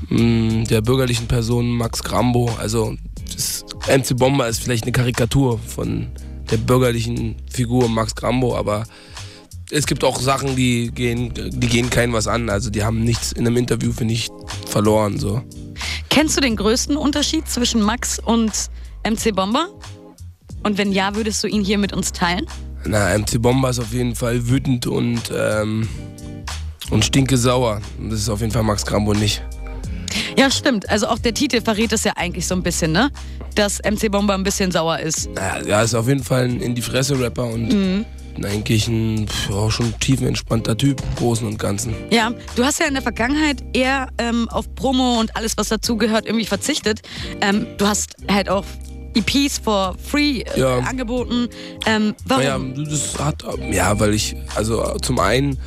der 0.09 0.81
bürgerlichen 0.81 1.27
Person 1.27 1.69
Max 1.71 2.03
Grambo. 2.03 2.49
Also 2.59 2.95
das 3.33 3.65
MC 3.87 4.17
Bomber 4.17 4.47
ist 4.47 4.61
vielleicht 4.61 4.83
eine 4.83 4.91
Karikatur 4.91 5.59
von 5.59 6.07
der 6.49 6.57
bürgerlichen 6.57 7.35
Figur 7.49 7.87
Max 7.87 8.15
Grambo, 8.15 8.55
aber 8.55 8.85
es 9.71 9.85
gibt 9.85 10.03
auch 10.03 10.19
Sachen, 10.19 10.55
die 10.55 10.91
gehen, 10.91 11.33
die 11.33 11.67
gehen 11.67 11.89
keinen 11.89 12.13
was 12.13 12.27
an. 12.27 12.49
Also 12.49 12.69
die 12.69 12.83
haben 12.83 13.03
nichts 13.03 13.31
in 13.31 13.47
einem 13.47 13.57
Interview, 13.57 13.91
finde 13.93 14.13
ich, 14.13 14.29
verloren. 14.67 15.17
So. 15.17 15.41
Kennst 16.09 16.35
du 16.35 16.41
den 16.41 16.57
größten 16.57 16.97
Unterschied 16.97 17.47
zwischen 17.47 17.81
Max 17.81 18.19
und 18.19 18.51
MC 19.07 19.33
Bomber? 19.33 19.69
Und 20.63 20.77
wenn 20.77 20.91
ja, 20.91 21.15
würdest 21.15 21.43
du 21.43 21.47
ihn 21.47 21.63
hier 21.63 21.77
mit 21.77 21.93
uns 21.93 22.11
teilen? 22.11 22.45
Na, 22.85 23.17
MC 23.17 23.41
Bomber 23.41 23.69
ist 23.69 23.79
auf 23.79 23.93
jeden 23.93 24.15
Fall 24.15 24.47
wütend 24.47 24.87
und, 24.87 25.31
ähm, 25.33 25.87
und 26.89 27.05
stinke 27.05 27.37
sauer. 27.37 27.81
Das 28.09 28.19
ist 28.19 28.29
auf 28.29 28.41
jeden 28.41 28.51
Fall 28.51 28.63
Max 28.63 28.85
Grambo 28.85 29.13
nicht. 29.13 29.41
Ja, 30.37 30.49
stimmt. 30.49 30.89
Also 30.89 31.07
auch 31.07 31.19
der 31.19 31.33
Titel 31.33 31.61
verrät 31.61 31.91
es 31.93 32.03
ja 32.03 32.13
eigentlich 32.15 32.47
so 32.47 32.55
ein 32.55 32.63
bisschen, 32.63 32.91
ne? 32.91 33.09
Dass 33.55 33.79
MC 33.79 34.09
Bomber 34.11 34.33
ein 34.33 34.43
bisschen 34.43 34.71
sauer 34.71 34.99
ist. 34.99 35.29
Naja, 35.31 35.61
er 35.65 35.83
ist 35.83 35.93
auf 35.93 36.07
jeden 36.07 36.23
Fall 36.23 36.45
ein 36.45 36.61
in 36.61 36.73
die 36.75 36.81
Fresse-Rapper 36.81 37.45
und 37.45 38.05
eigentlich 38.43 38.87
ein 38.87 39.27
auch 39.51 39.71
schon 39.71 39.93
tiefenentspannter 39.99 40.77
Typ, 40.77 41.01
im 41.01 41.15
Großen 41.15 41.45
und 41.45 41.59
Ganzen. 41.59 41.93
Ja, 42.11 42.31
du 42.55 42.63
hast 42.63 42.79
ja 42.79 42.85
in 42.87 42.93
der 42.93 43.03
Vergangenheit 43.03 43.57
eher 43.73 44.07
ähm, 44.17 44.47
auf 44.49 44.73
Promo 44.75 45.19
und 45.19 45.35
alles, 45.35 45.57
was 45.57 45.67
dazugehört, 45.67 46.25
irgendwie 46.25 46.45
verzichtet. 46.45 47.01
Ähm, 47.41 47.67
du 47.77 47.85
hast 47.85 48.15
halt 48.31 48.49
auch 48.49 48.63
EPs 49.15 49.57
for 49.59 49.95
free 50.01 50.41
äh, 50.55 50.59
Ja. 50.59 50.77
angeboten. 50.79 51.49
Ähm, 51.85 52.15
warum? 52.25 52.71
Naja, 52.73 52.85
das 52.89 53.19
hat, 53.19 53.43
ja, 53.69 53.99
weil 53.99 54.13
ich, 54.13 54.35
also 54.55 54.81
zum 55.01 55.19
einen, 55.19 55.59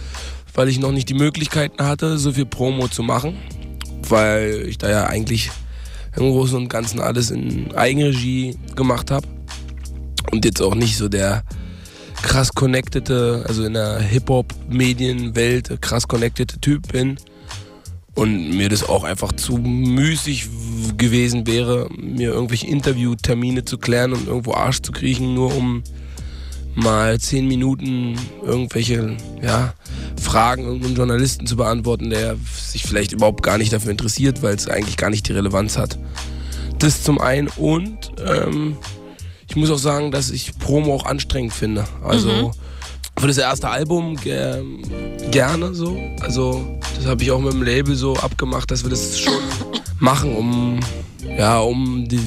weil 0.55 0.69
ich 0.71 0.79
noch 0.79 0.93
nicht 0.93 1.11
die 1.11 1.15
Möglichkeiten 1.15 1.85
hatte, 1.85 2.17
so 2.17 2.33
viel 2.33 2.47
Promo 2.47 2.89
zu 2.89 3.03
machen, 3.03 3.37
weil 4.11 4.65
ich 4.69 4.79
da 4.79 4.91
ja 4.91 5.07
eigentlich 5.07 5.51
im 6.17 6.31
Großen 6.31 6.57
und 6.57 6.69
Ganzen 6.69 7.01
alles 7.01 7.31
in 7.31 7.75
Eigenregie 7.75 8.57
gemacht 8.77 9.11
habe 9.11 9.27
und 10.31 10.45
jetzt 10.45 10.61
auch 10.63 10.75
nicht 10.75 10.97
so 10.97 11.09
der 11.09 11.43
krass 12.23 12.53
connectede, 12.53 13.45
also 13.47 13.65
in 13.65 13.75
der 13.75 14.01
Hip-Hop-Medienwelt 14.01 15.81
krass 15.81 16.09
connectede 16.09 16.59
Typ 16.61 16.91
bin. 16.93 17.19
Und 18.15 18.57
mir 18.57 18.69
das 18.69 18.89
auch 18.89 19.03
einfach 19.03 19.33
zu 19.33 19.57
müßig 19.57 20.49
gewesen 20.97 21.49
wäre, 21.49 21.89
mir 21.97 22.31
irgendwelche 22.31 22.69
Interviewtermine 22.69 23.65
zu 23.65 23.77
klären 23.77 24.13
und 24.13 24.29
irgendwo 24.29 24.55
Arsch 24.55 24.83
zu 24.83 24.93
kriechen, 24.93 25.35
nur 25.35 25.55
um 25.55 25.83
mal 26.77 27.19
zehn 27.19 27.49
Minuten 27.49 28.17
irgendwelche 28.43 29.17
ja, 29.43 29.75
Fragen 30.21 30.65
irgendeinem 30.65 30.97
Journalisten 30.97 31.47
zu 31.47 31.57
beantworten, 31.57 32.11
der 32.11 32.37
sich 32.57 32.83
vielleicht 32.83 33.13
überhaupt 33.13 33.43
gar 33.43 33.59
nicht 33.59 33.73
dafür 33.73 33.91
interessiert, 33.91 34.43
weil 34.43 34.55
es 34.55 34.69
eigentlich 34.69 34.97
gar 34.97 35.11
nicht 35.11 35.29
die 35.29 35.33
Relevanz 35.33 35.77
hat. 35.77 35.99
Das 36.79 37.03
zum 37.03 37.21
einen 37.21 37.49
und 37.57 38.13
ähm, 38.25 38.77
ich 39.49 39.57
muss 39.57 39.71
auch 39.71 39.79
sagen, 39.79 40.11
dass 40.11 40.31
ich 40.31 40.59
Promo 40.59 40.95
auch 40.95 41.07
anstrengend 41.07 41.53
finde. 41.53 41.85
Also 42.03 42.31
mhm. 42.31 42.51
für 43.21 43.29
das 43.29 43.39
erste 43.39 43.69
Album 43.69 44.17
ge 44.17 44.63
gerne 45.31 45.75
so. 45.75 45.99
Also 46.21 46.79
das 46.97 47.07
habe 47.07 47.23
ich 47.23 47.31
auch 47.31 47.41
mit 47.41 47.53
dem 47.53 47.63
Label 47.63 47.95
so 47.95 48.17
abgemacht, 48.17 48.71
dass 48.71 48.83
wir 48.83 48.91
das 48.91 49.19
schon 49.19 49.35
machen, 49.99 50.35
um 50.35 50.81
ja, 51.37 51.59
um, 51.59 52.07
die, 52.09 52.21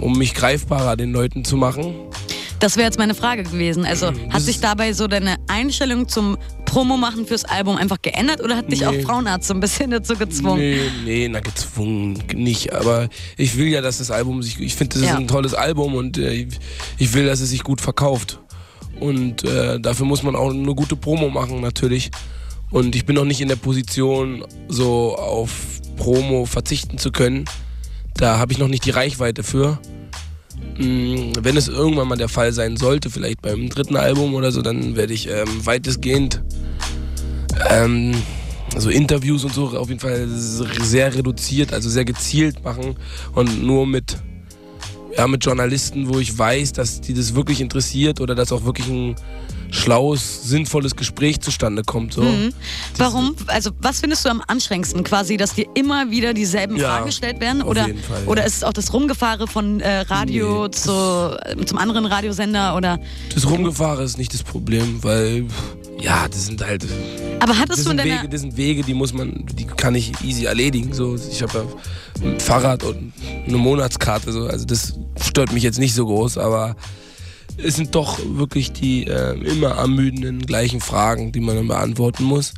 um 0.00 0.16
mich 0.18 0.34
greifbarer 0.34 0.96
den 0.96 1.12
Leuten 1.12 1.44
zu 1.44 1.56
machen. 1.56 1.94
Das 2.64 2.78
wäre 2.78 2.86
jetzt 2.86 2.98
meine 2.98 3.14
Frage 3.14 3.42
gewesen. 3.42 3.84
Also 3.84 4.10
das 4.10 4.32
hat 4.32 4.40
sich 4.40 4.58
dabei 4.58 4.94
so 4.94 5.06
deine 5.06 5.36
Einstellung 5.48 6.08
zum 6.08 6.38
Promo 6.64 6.96
machen 6.96 7.26
fürs 7.26 7.44
Album 7.44 7.76
einfach 7.76 8.00
geändert 8.00 8.42
oder 8.42 8.56
hat 8.56 8.72
dich 8.72 8.80
nee. 8.80 8.86
auch 8.86 8.94
Frauenarzt 9.02 9.48
so 9.48 9.52
ein 9.52 9.60
bisschen 9.60 9.90
dazu 9.90 10.16
gezwungen? 10.16 10.60
Nee, 10.60 10.80
nee, 11.04 11.28
na 11.28 11.40
gezwungen 11.40 12.24
nicht. 12.32 12.72
Aber 12.72 13.10
ich 13.36 13.58
will 13.58 13.66
ja, 13.66 13.82
dass 13.82 13.98
das 13.98 14.10
Album 14.10 14.42
sich, 14.42 14.58
ich 14.60 14.76
finde, 14.76 14.94
das 14.94 15.02
ja. 15.02 15.10
ist 15.10 15.16
ein 15.18 15.28
tolles 15.28 15.52
Album 15.52 15.94
und 15.94 16.16
äh, 16.16 16.48
ich 16.96 17.12
will, 17.12 17.26
dass 17.26 17.40
es 17.40 17.50
sich 17.50 17.64
gut 17.64 17.82
verkauft. 17.82 18.40
Und 18.98 19.44
äh, 19.44 19.78
dafür 19.78 20.06
muss 20.06 20.22
man 20.22 20.34
auch 20.34 20.48
eine 20.48 20.74
gute 20.74 20.96
Promo 20.96 21.28
machen 21.28 21.60
natürlich. 21.60 22.12
Und 22.70 22.96
ich 22.96 23.04
bin 23.04 23.16
noch 23.16 23.26
nicht 23.26 23.42
in 23.42 23.48
der 23.48 23.56
Position, 23.56 24.42
so 24.68 25.16
auf 25.16 25.50
Promo 25.98 26.46
verzichten 26.46 26.96
zu 26.96 27.12
können. 27.12 27.44
Da 28.14 28.38
habe 28.38 28.54
ich 28.54 28.58
noch 28.58 28.68
nicht 28.68 28.86
die 28.86 28.90
Reichweite 28.90 29.42
für. 29.42 29.78
Mm, 30.78 31.32
wenn 31.40 31.56
es 31.56 31.68
irgendwann 31.68 32.08
mal 32.08 32.16
der 32.16 32.28
Fall 32.28 32.52
sein 32.52 32.76
sollte, 32.76 33.10
vielleicht 33.10 33.42
beim 33.42 33.68
dritten 33.68 33.96
Album 33.96 34.34
oder 34.34 34.50
so, 34.50 34.62
dann 34.62 34.96
werde 34.96 35.12
ich 35.12 35.28
ähm, 35.28 35.64
weitestgehend 35.64 36.42
ähm, 37.70 38.14
also 38.74 38.90
Interviews 38.90 39.44
und 39.44 39.54
so 39.54 39.68
auf 39.68 39.88
jeden 39.88 40.00
Fall 40.00 40.26
sehr 40.28 41.14
reduziert, 41.14 41.72
also 41.72 41.88
sehr 41.88 42.04
gezielt 42.04 42.64
machen 42.64 42.96
und 43.34 43.62
nur 43.62 43.86
mit 43.86 44.16
ja, 45.16 45.28
mit 45.28 45.44
Journalisten, 45.44 46.08
wo 46.12 46.18
ich 46.18 46.36
weiß, 46.36 46.72
dass 46.72 47.00
die 47.00 47.14
das 47.14 47.36
wirklich 47.36 47.60
interessiert 47.60 48.20
oder 48.20 48.34
dass 48.34 48.50
auch 48.50 48.64
wirklich 48.64 48.88
ein 48.88 49.14
schlaues, 49.74 50.44
sinnvolles 50.44 50.96
Gespräch 50.96 51.40
zustande 51.40 51.82
kommt. 51.82 52.14
So. 52.14 52.22
Mhm. 52.22 52.52
Warum? 52.96 53.34
Also 53.48 53.70
was 53.80 54.00
findest 54.00 54.24
du 54.24 54.28
am 54.28 54.42
anstrengendsten 54.46 55.02
quasi, 55.04 55.36
dass 55.36 55.54
dir 55.54 55.66
immer 55.74 56.10
wieder 56.10 56.32
dieselben 56.32 56.76
ja, 56.76 56.88
Fragen 56.88 57.06
gestellt 57.06 57.40
werden? 57.40 57.62
Oder, 57.62 57.82
Fall, 57.82 57.94
ja. 58.24 58.30
oder 58.30 58.44
ist 58.44 58.56
es 58.56 58.64
auch 58.64 58.72
das 58.72 58.92
Rumgefahre 58.92 59.46
von 59.46 59.80
äh, 59.80 60.00
Radio 60.00 60.64
nee, 60.64 60.70
zu, 60.70 61.36
äh, 61.44 61.64
zum 61.64 61.78
anderen 61.78 62.06
Radiosender? 62.06 62.76
Oder? 62.76 63.00
Das 63.34 63.48
Rumgefahre 63.48 64.04
ist 64.04 64.16
nicht 64.16 64.32
das 64.32 64.42
Problem, 64.42 65.02
weil 65.02 65.46
ja, 66.00 66.28
das 66.28 66.46
sind 66.46 66.64
halt. 66.64 66.86
Aber 67.40 67.58
hattest 67.58 67.86
du 67.86 67.90
in 67.90 67.98
Wege, 67.98 68.28
das 68.28 68.40
sind 68.40 68.56
Wege, 68.56 68.82
die 68.82 68.94
muss 68.94 69.12
man, 69.12 69.44
die 69.52 69.64
kann 69.64 69.94
ich 69.94 70.12
easy 70.22 70.44
erledigen. 70.44 70.92
So, 70.92 71.16
ich 71.16 71.42
habe 71.42 71.58
ja 72.22 72.26
ein 72.26 72.40
Fahrrad 72.40 72.84
und 72.84 73.12
eine 73.46 73.56
Monatskarte. 73.56 74.32
So. 74.32 74.46
Also 74.46 74.64
das 74.64 74.94
stört 75.20 75.52
mich 75.52 75.62
jetzt 75.62 75.78
nicht 75.78 75.94
so 75.94 76.06
groß, 76.06 76.38
aber 76.38 76.76
es 77.58 77.76
sind 77.76 77.94
doch 77.94 78.18
wirklich 78.24 78.72
die 78.72 79.06
äh, 79.06 79.38
immer 79.38 79.70
ermüdenden 79.70 80.44
gleichen 80.44 80.80
Fragen, 80.80 81.32
die 81.32 81.40
man 81.40 81.56
dann 81.56 81.68
beantworten 81.68 82.24
muss. 82.24 82.54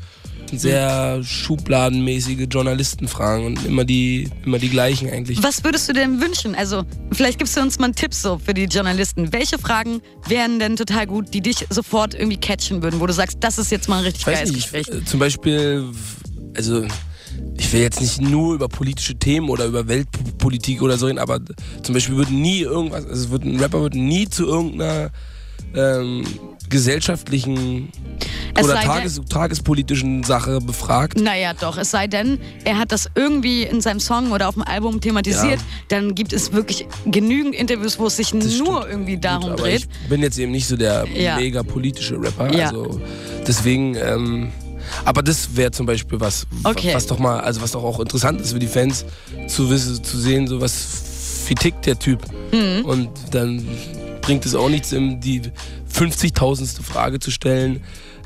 Sehr 0.53 1.23
schubladenmäßige 1.25 2.47
Journalistenfragen 2.49 3.47
und 3.47 3.65
immer 3.65 3.85
die, 3.85 4.29
immer 4.45 4.59
die 4.59 4.69
gleichen 4.69 5.11
eigentlich. 5.11 5.43
Was 5.43 5.65
würdest 5.65 5.89
du 5.89 5.93
denn 5.93 6.21
wünschen? 6.21 6.55
Also, 6.55 6.85
vielleicht 7.13 7.39
gibst 7.39 7.57
du 7.57 7.61
uns 7.61 7.79
mal 7.81 7.87
einen 7.87 7.95
Tipp 7.97 8.15
so 8.15 8.39
für 8.39 8.55
die 8.55 8.65
Journalisten. 8.65 9.33
Welche 9.33 9.59
Fragen 9.59 10.03
wären 10.29 10.61
denn 10.61 10.77
total 10.77 11.09
gut, 11.09 11.35
die 11.35 11.41
dich 11.41 11.67
sofort 11.71 12.15
irgendwie 12.15 12.37
catchen 12.37 12.83
würden, 12.83 13.01
wo 13.01 13.07
du 13.07 13.13
sagst, 13.13 13.39
das 13.41 13.59
ist 13.59 13.73
jetzt 13.73 13.89
mal 13.89 13.99
ein 13.99 14.05
richtig 14.05 14.25
geiles 14.25 14.53
nicht, 14.53 14.73
Gespräch? 14.73 14.89
Äh, 14.89 15.05
zum 15.05 15.19
Beispiel, 15.19 15.85
also 16.57 16.87
ich 17.59 17.73
will 17.73 17.81
jetzt 17.81 18.01
nicht 18.01 18.21
nur 18.21 18.55
über 18.55 18.69
politische 18.69 19.15
Themen 19.15 19.49
oder 19.49 19.67
über 19.67 19.89
Weltpolitik 19.89 20.83
oder 20.83 20.99
so 20.99 21.07
reden, 21.07 21.19
aber 21.19 21.41
zum 21.83 21.95
Beispiel 21.95 22.17
würde 22.17 22.35
nie 22.35 22.61
irgendwas, 22.61 23.07
also 23.07 23.31
wird, 23.31 23.45
ein 23.45 23.59
Rapper 23.59 23.81
würde 23.81 23.99
nie 23.99 24.29
zu 24.29 24.47
irgendeiner 24.47 25.11
ähm, 25.75 26.25
gesellschaftlichen 26.69 27.91
es 28.55 28.65
oder 28.65 28.75
tages, 28.81 29.21
tagespolitischen 29.29 30.23
Sache 30.25 30.61
befragt. 30.61 31.21
Naja, 31.21 31.53
doch. 31.55 31.77
Es 31.77 31.91
sei 31.91 32.07
denn, 32.07 32.39
er 32.65 32.79
hat 32.79 32.93
das 32.93 33.09
irgendwie 33.15 33.63
in 33.63 33.81
seinem 33.81 34.01
Song 34.01 34.33
oder 34.33 34.49
auf 34.49 34.55
dem 34.55 34.63
Album 34.63 35.01
thematisiert, 35.01 35.61
ja. 35.61 35.67
dann 35.89 36.15
gibt 36.15 36.33
es 36.33 36.53
wirklich 36.53 36.87
genügend 37.07 37.55
Interviews, 37.55 37.99
wo 37.99 38.07
es 38.07 38.17
sich 38.17 38.31
das 38.33 38.59
nur 38.59 38.79
stimmt. 38.79 38.91
irgendwie 38.91 39.19
darum 39.19 39.51
Gut, 39.51 39.61
dreht. 39.61 39.89
Ich 40.03 40.09
bin 40.09 40.23
jetzt 40.23 40.39
eben 40.39 40.53
nicht 40.53 40.67
so 40.67 40.77
der 40.77 41.07
ja. 41.15 41.37
mega 41.37 41.63
politische 41.63 42.21
Rapper. 42.21 42.53
Ja. 42.53 42.67
Also 42.67 43.01
deswegen. 43.47 43.95
Ähm, 43.97 44.53
aber 45.05 45.23
das 45.23 45.57
wäre 45.57 45.71
zum 45.71 45.87
Beispiel 45.87 46.21
was, 46.21 46.47
okay. 46.65 46.95
was 46.95 47.07
doch 47.07 47.19
mal, 47.19 47.41
also 47.41 47.63
was 47.63 47.73
doch 47.73 47.85
auch 47.85 48.01
interessant 48.01 48.41
ist 48.41 48.53
für 48.53 48.59
die 48.59 48.67
Fans 48.67 49.05
zu 49.49 49.71
wissen, 49.71 50.03
zu 50.03 50.19
sehen, 50.19 50.47
so 50.47 50.61
was 50.61 51.07
wie 51.49 51.55
tickt 51.55 51.87
der 51.87 51.99
Typ. 51.99 52.21
Mhm. 52.53 52.85
Und 52.85 53.11
dann 53.31 53.67
bringt 54.21 54.45
es 54.47 54.55
auch 54.55 54.69
nichts, 54.69 54.91
die 54.91 55.43
50.000. 55.93 56.83
Frage 56.83 57.21
zu 57.21 57.31
stellen. 57.31 57.83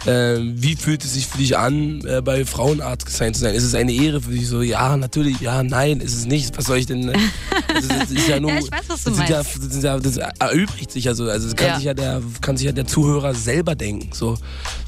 Äh, 0.07 0.39
wie 0.41 0.77
fühlt 0.77 1.05
es 1.05 1.13
sich 1.13 1.27
für 1.27 1.37
dich 1.37 1.59
an, 1.59 2.01
äh, 2.07 2.23
bei 2.23 2.47
Frauenarzt 2.47 3.05
gesigned 3.05 3.37
zu 3.37 3.43
sein? 3.43 3.55
Ist 3.55 3.65
es 3.65 3.75
eine 3.75 3.93
Ehre 3.93 4.23
für 4.23 4.31
dich? 4.31 4.49
So, 4.49 4.63
ja, 4.63 4.97
natürlich, 4.97 5.41
ja, 5.41 5.63
nein, 5.63 6.01
ist 6.01 6.15
es 6.15 6.25
nicht. 6.25 6.57
Was 6.57 6.65
soll 6.65 6.79
ich 6.79 6.87
denn? 6.87 7.13
Also, 7.69 7.89
das 7.89 8.11
ist 8.11 8.27
ja 8.27 8.41
nur. 8.41 8.51
ja, 8.51 8.61
ich 8.61 8.73
weiß, 8.73 8.85
was 8.89 9.05
du 9.05 9.11
meinst. 9.11 9.29
Ja, 9.29 9.43
das, 9.43 9.83
ja, 9.83 9.99
das 9.99 10.17
erübrigt 10.17 10.91
sich 10.91 11.05
ja 11.05 11.15
so. 11.15 11.25
Also, 11.25 11.49
das 11.49 11.57
kann, 11.57 11.69
ja. 11.69 11.77
Sich 11.77 11.85
ja 11.85 11.93
der, 11.93 12.23
kann 12.41 12.57
sich 12.57 12.65
ja 12.65 12.73
der 12.73 12.87
Zuhörer 12.87 13.35
selber 13.35 13.75
denken. 13.75 14.09
So, 14.15 14.39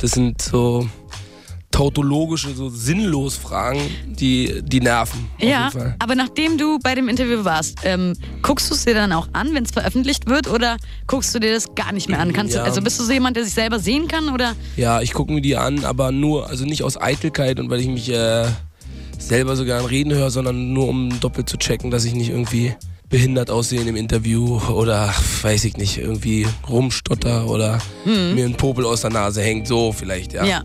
das 0.01 0.13
sind 0.13 0.41
so 0.41 0.89
tautologische, 1.73 2.55
so 2.55 2.69
sinnlos 2.69 3.37
Fragen, 3.37 3.81
die, 4.07 4.63
die 4.63 4.81
nerven. 4.81 5.29
Ja, 5.41 5.71
aber 5.99 6.15
nachdem 6.15 6.59
du 6.59 6.79
bei 6.79 6.95
dem 6.95 7.09
Interview 7.09 7.45
warst, 7.45 7.81
ähm, 7.85 8.15
guckst 8.43 8.71
du 8.71 8.75
es 8.75 8.85
dir 8.85 8.95
dann 8.95 9.13
auch 9.13 9.29
an, 9.33 9.55
wenn 9.55 9.65
es 9.65 9.73
veröffentlicht 9.73 10.29
wird, 10.29 10.49
oder 10.49 10.77
guckst 11.09 11.35
du 11.35 11.41
dir 11.41 11.53
das 11.53 11.75
gar 11.75 11.93
nicht 11.93 12.09
mehr 12.09 12.21
an? 12.21 12.33
Kannst 12.33 12.55
ja. 12.55 12.61
du, 12.61 12.67
also 12.67 12.83
bist 12.83 13.01
du 13.01 13.05
so 13.05 13.13
jemand, 13.13 13.37
der 13.37 13.45
sich 13.45 13.55
selber 13.55 13.81
sehen 13.81 14.07
kann, 14.07 14.29
oder? 14.29 14.55
Ja, 14.77 15.01
ich 15.01 15.13
gucke 15.13 15.33
mir 15.33 15.41
die 15.41 15.57
an, 15.57 15.85
aber 15.85 16.13
nur, 16.13 16.49
also 16.49 16.65
nicht 16.65 16.85
aus 16.85 17.01
Eitelkeit 17.01 17.59
und 17.59 17.71
weil 17.71 17.81
ich 17.81 17.89
mich 17.89 18.11
äh, 18.11 18.47
selber 19.19 19.57
so 19.57 19.65
gern 19.65 19.85
reden 19.85 20.13
höre, 20.13 20.31
sondern 20.31 20.73
nur 20.73 20.89
um 20.89 21.21
doppelt 21.21 21.49
zu 21.49 21.57
checken, 21.57 21.91
dass 21.91 22.05
ich 22.05 22.15
nicht 22.15 22.29
irgendwie 22.29 22.75
behindert 23.09 23.51
aussehen 23.51 23.87
im 23.89 23.97
Interview 23.97 24.59
oder 24.71 25.15
weiß 25.43 25.65
ich 25.65 25.77
nicht, 25.77 25.99
irgendwie 25.99 26.47
rumstotter 26.69 27.49
oder 27.49 27.79
hm. 28.05 28.35
mir 28.35 28.47
ein 28.47 28.55
Popel 28.55 28.87
aus 28.87 29.03
der 29.03 29.11
Nase 29.11 29.43
hängt, 29.43 29.69
so 29.69 29.93
vielleicht, 29.93 30.33
ja. 30.33 30.45
Ja. 30.45 30.63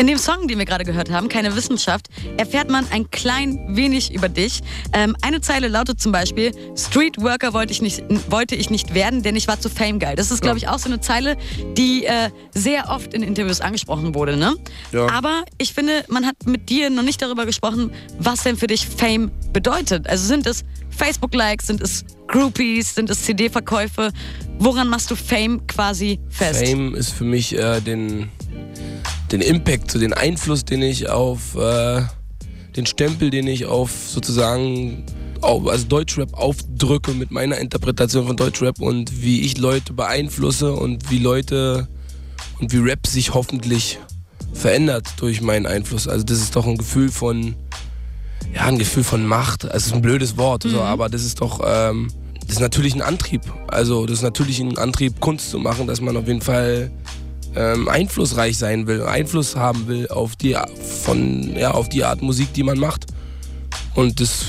In 0.00 0.06
dem 0.06 0.16
Song, 0.16 0.48
den 0.48 0.58
wir 0.58 0.64
gerade 0.64 0.86
gehört 0.86 1.10
haben, 1.10 1.28
Keine 1.28 1.54
Wissenschaft, 1.54 2.08
erfährt 2.38 2.70
man 2.70 2.86
ein 2.90 3.10
klein 3.10 3.76
wenig 3.76 4.14
über 4.14 4.30
dich. 4.30 4.62
Ähm, 4.94 5.14
eine 5.20 5.42
Zeile 5.42 5.68
lautet 5.68 6.00
zum 6.00 6.10
Beispiel, 6.10 6.52
Street 6.74 7.20
Worker 7.20 7.52
wollte 7.52 7.74
ich 7.74 7.82
nicht, 7.82 8.02
wollte 8.30 8.54
ich 8.56 8.70
nicht 8.70 8.94
werden, 8.94 9.22
denn 9.22 9.36
ich 9.36 9.46
war 9.46 9.60
zu 9.60 9.68
Fame 9.68 9.98
geil. 9.98 10.16
Das 10.16 10.30
ist, 10.30 10.40
glaube 10.40 10.56
ich, 10.56 10.68
auch 10.68 10.78
so 10.78 10.88
eine 10.88 11.02
Zeile, 11.02 11.36
die 11.76 12.06
äh, 12.06 12.30
sehr 12.54 12.88
oft 12.88 13.12
in 13.12 13.22
Interviews 13.22 13.60
angesprochen 13.60 14.14
wurde. 14.14 14.38
Ne? 14.38 14.54
Ja. 14.90 15.06
Aber 15.10 15.44
ich 15.58 15.74
finde, 15.74 16.02
man 16.08 16.24
hat 16.24 16.46
mit 16.46 16.70
dir 16.70 16.88
noch 16.88 17.02
nicht 17.02 17.20
darüber 17.20 17.44
gesprochen, 17.44 17.92
was 18.18 18.42
denn 18.42 18.56
für 18.56 18.68
dich 18.68 18.86
Fame 18.86 19.30
bedeutet. 19.52 20.08
Also 20.08 20.26
sind 20.26 20.46
es 20.46 20.64
Facebook-Likes, 20.96 21.66
sind 21.66 21.82
es 21.82 22.06
Groupies, 22.26 22.94
sind 22.94 23.10
es 23.10 23.24
CD-Verkäufe? 23.24 24.12
Woran 24.58 24.88
machst 24.88 25.10
du 25.10 25.14
Fame 25.14 25.66
quasi 25.66 26.20
fest? 26.30 26.64
Fame 26.64 26.94
ist 26.94 27.10
für 27.10 27.24
mich 27.24 27.54
äh, 27.54 27.80
den 27.80 28.30
den 29.32 29.40
Impact, 29.40 29.90
so 29.90 29.98
den 29.98 30.12
Einfluss, 30.12 30.64
den 30.64 30.82
ich 30.82 31.08
auf, 31.08 31.54
äh, 31.56 32.02
den 32.76 32.86
Stempel, 32.86 33.30
den 33.30 33.46
ich 33.46 33.66
auf 33.66 33.90
sozusagen 34.08 35.04
auf, 35.40 35.66
also 35.66 35.86
Deutschrap 35.86 36.34
aufdrücke 36.34 37.12
mit 37.12 37.30
meiner 37.30 37.58
Interpretation 37.58 38.26
von 38.26 38.36
Deutschrap 38.36 38.80
und 38.80 39.22
wie 39.22 39.42
ich 39.42 39.58
Leute 39.58 39.92
beeinflusse 39.92 40.72
und 40.72 41.10
wie 41.10 41.18
Leute 41.18 41.88
und 42.60 42.72
wie 42.72 42.78
Rap 42.78 43.06
sich 43.06 43.34
hoffentlich 43.34 43.98
verändert 44.52 45.06
durch 45.18 45.40
meinen 45.40 45.66
Einfluss. 45.66 46.08
Also 46.08 46.24
das 46.24 46.38
ist 46.38 46.56
doch 46.56 46.66
ein 46.66 46.76
Gefühl 46.76 47.10
von, 47.10 47.54
ja, 48.54 48.66
ein 48.66 48.78
Gefühl 48.78 49.04
von 49.04 49.24
Macht. 49.24 49.64
Also 49.64 49.76
es 49.76 49.86
ist 49.86 49.94
ein 49.94 50.02
blödes 50.02 50.36
Wort, 50.36 50.64
mhm. 50.64 50.70
so, 50.70 50.80
aber 50.82 51.08
das 51.08 51.24
ist 51.24 51.40
doch, 51.40 51.60
ähm, 51.64 52.08
das 52.42 52.56
ist 52.56 52.60
natürlich 52.60 52.94
ein 52.94 53.02
Antrieb. 53.02 53.42
Also 53.68 54.06
das 54.06 54.18
ist 54.18 54.22
natürlich 54.22 54.60
ein 54.60 54.76
Antrieb, 54.76 55.20
Kunst 55.20 55.50
zu 55.50 55.58
machen, 55.58 55.86
dass 55.86 56.00
man 56.00 56.16
auf 56.16 56.26
jeden 56.26 56.42
Fall 56.42 56.90
ähm, 57.56 57.88
einflussreich 57.88 58.58
sein 58.58 58.86
will, 58.86 59.02
Einfluss 59.02 59.56
haben 59.56 59.88
will 59.88 60.08
auf 60.08 60.36
die, 60.36 60.56
von, 61.02 61.56
ja, 61.56 61.72
auf 61.72 61.88
die 61.88 62.04
Art 62.04 62.22
Musik, 62.22 62.52
die 62.52 62.62
man 62.62 62.78
macht. 62.78 63.06
Und 63.94 64.20
das, 64.20 64.44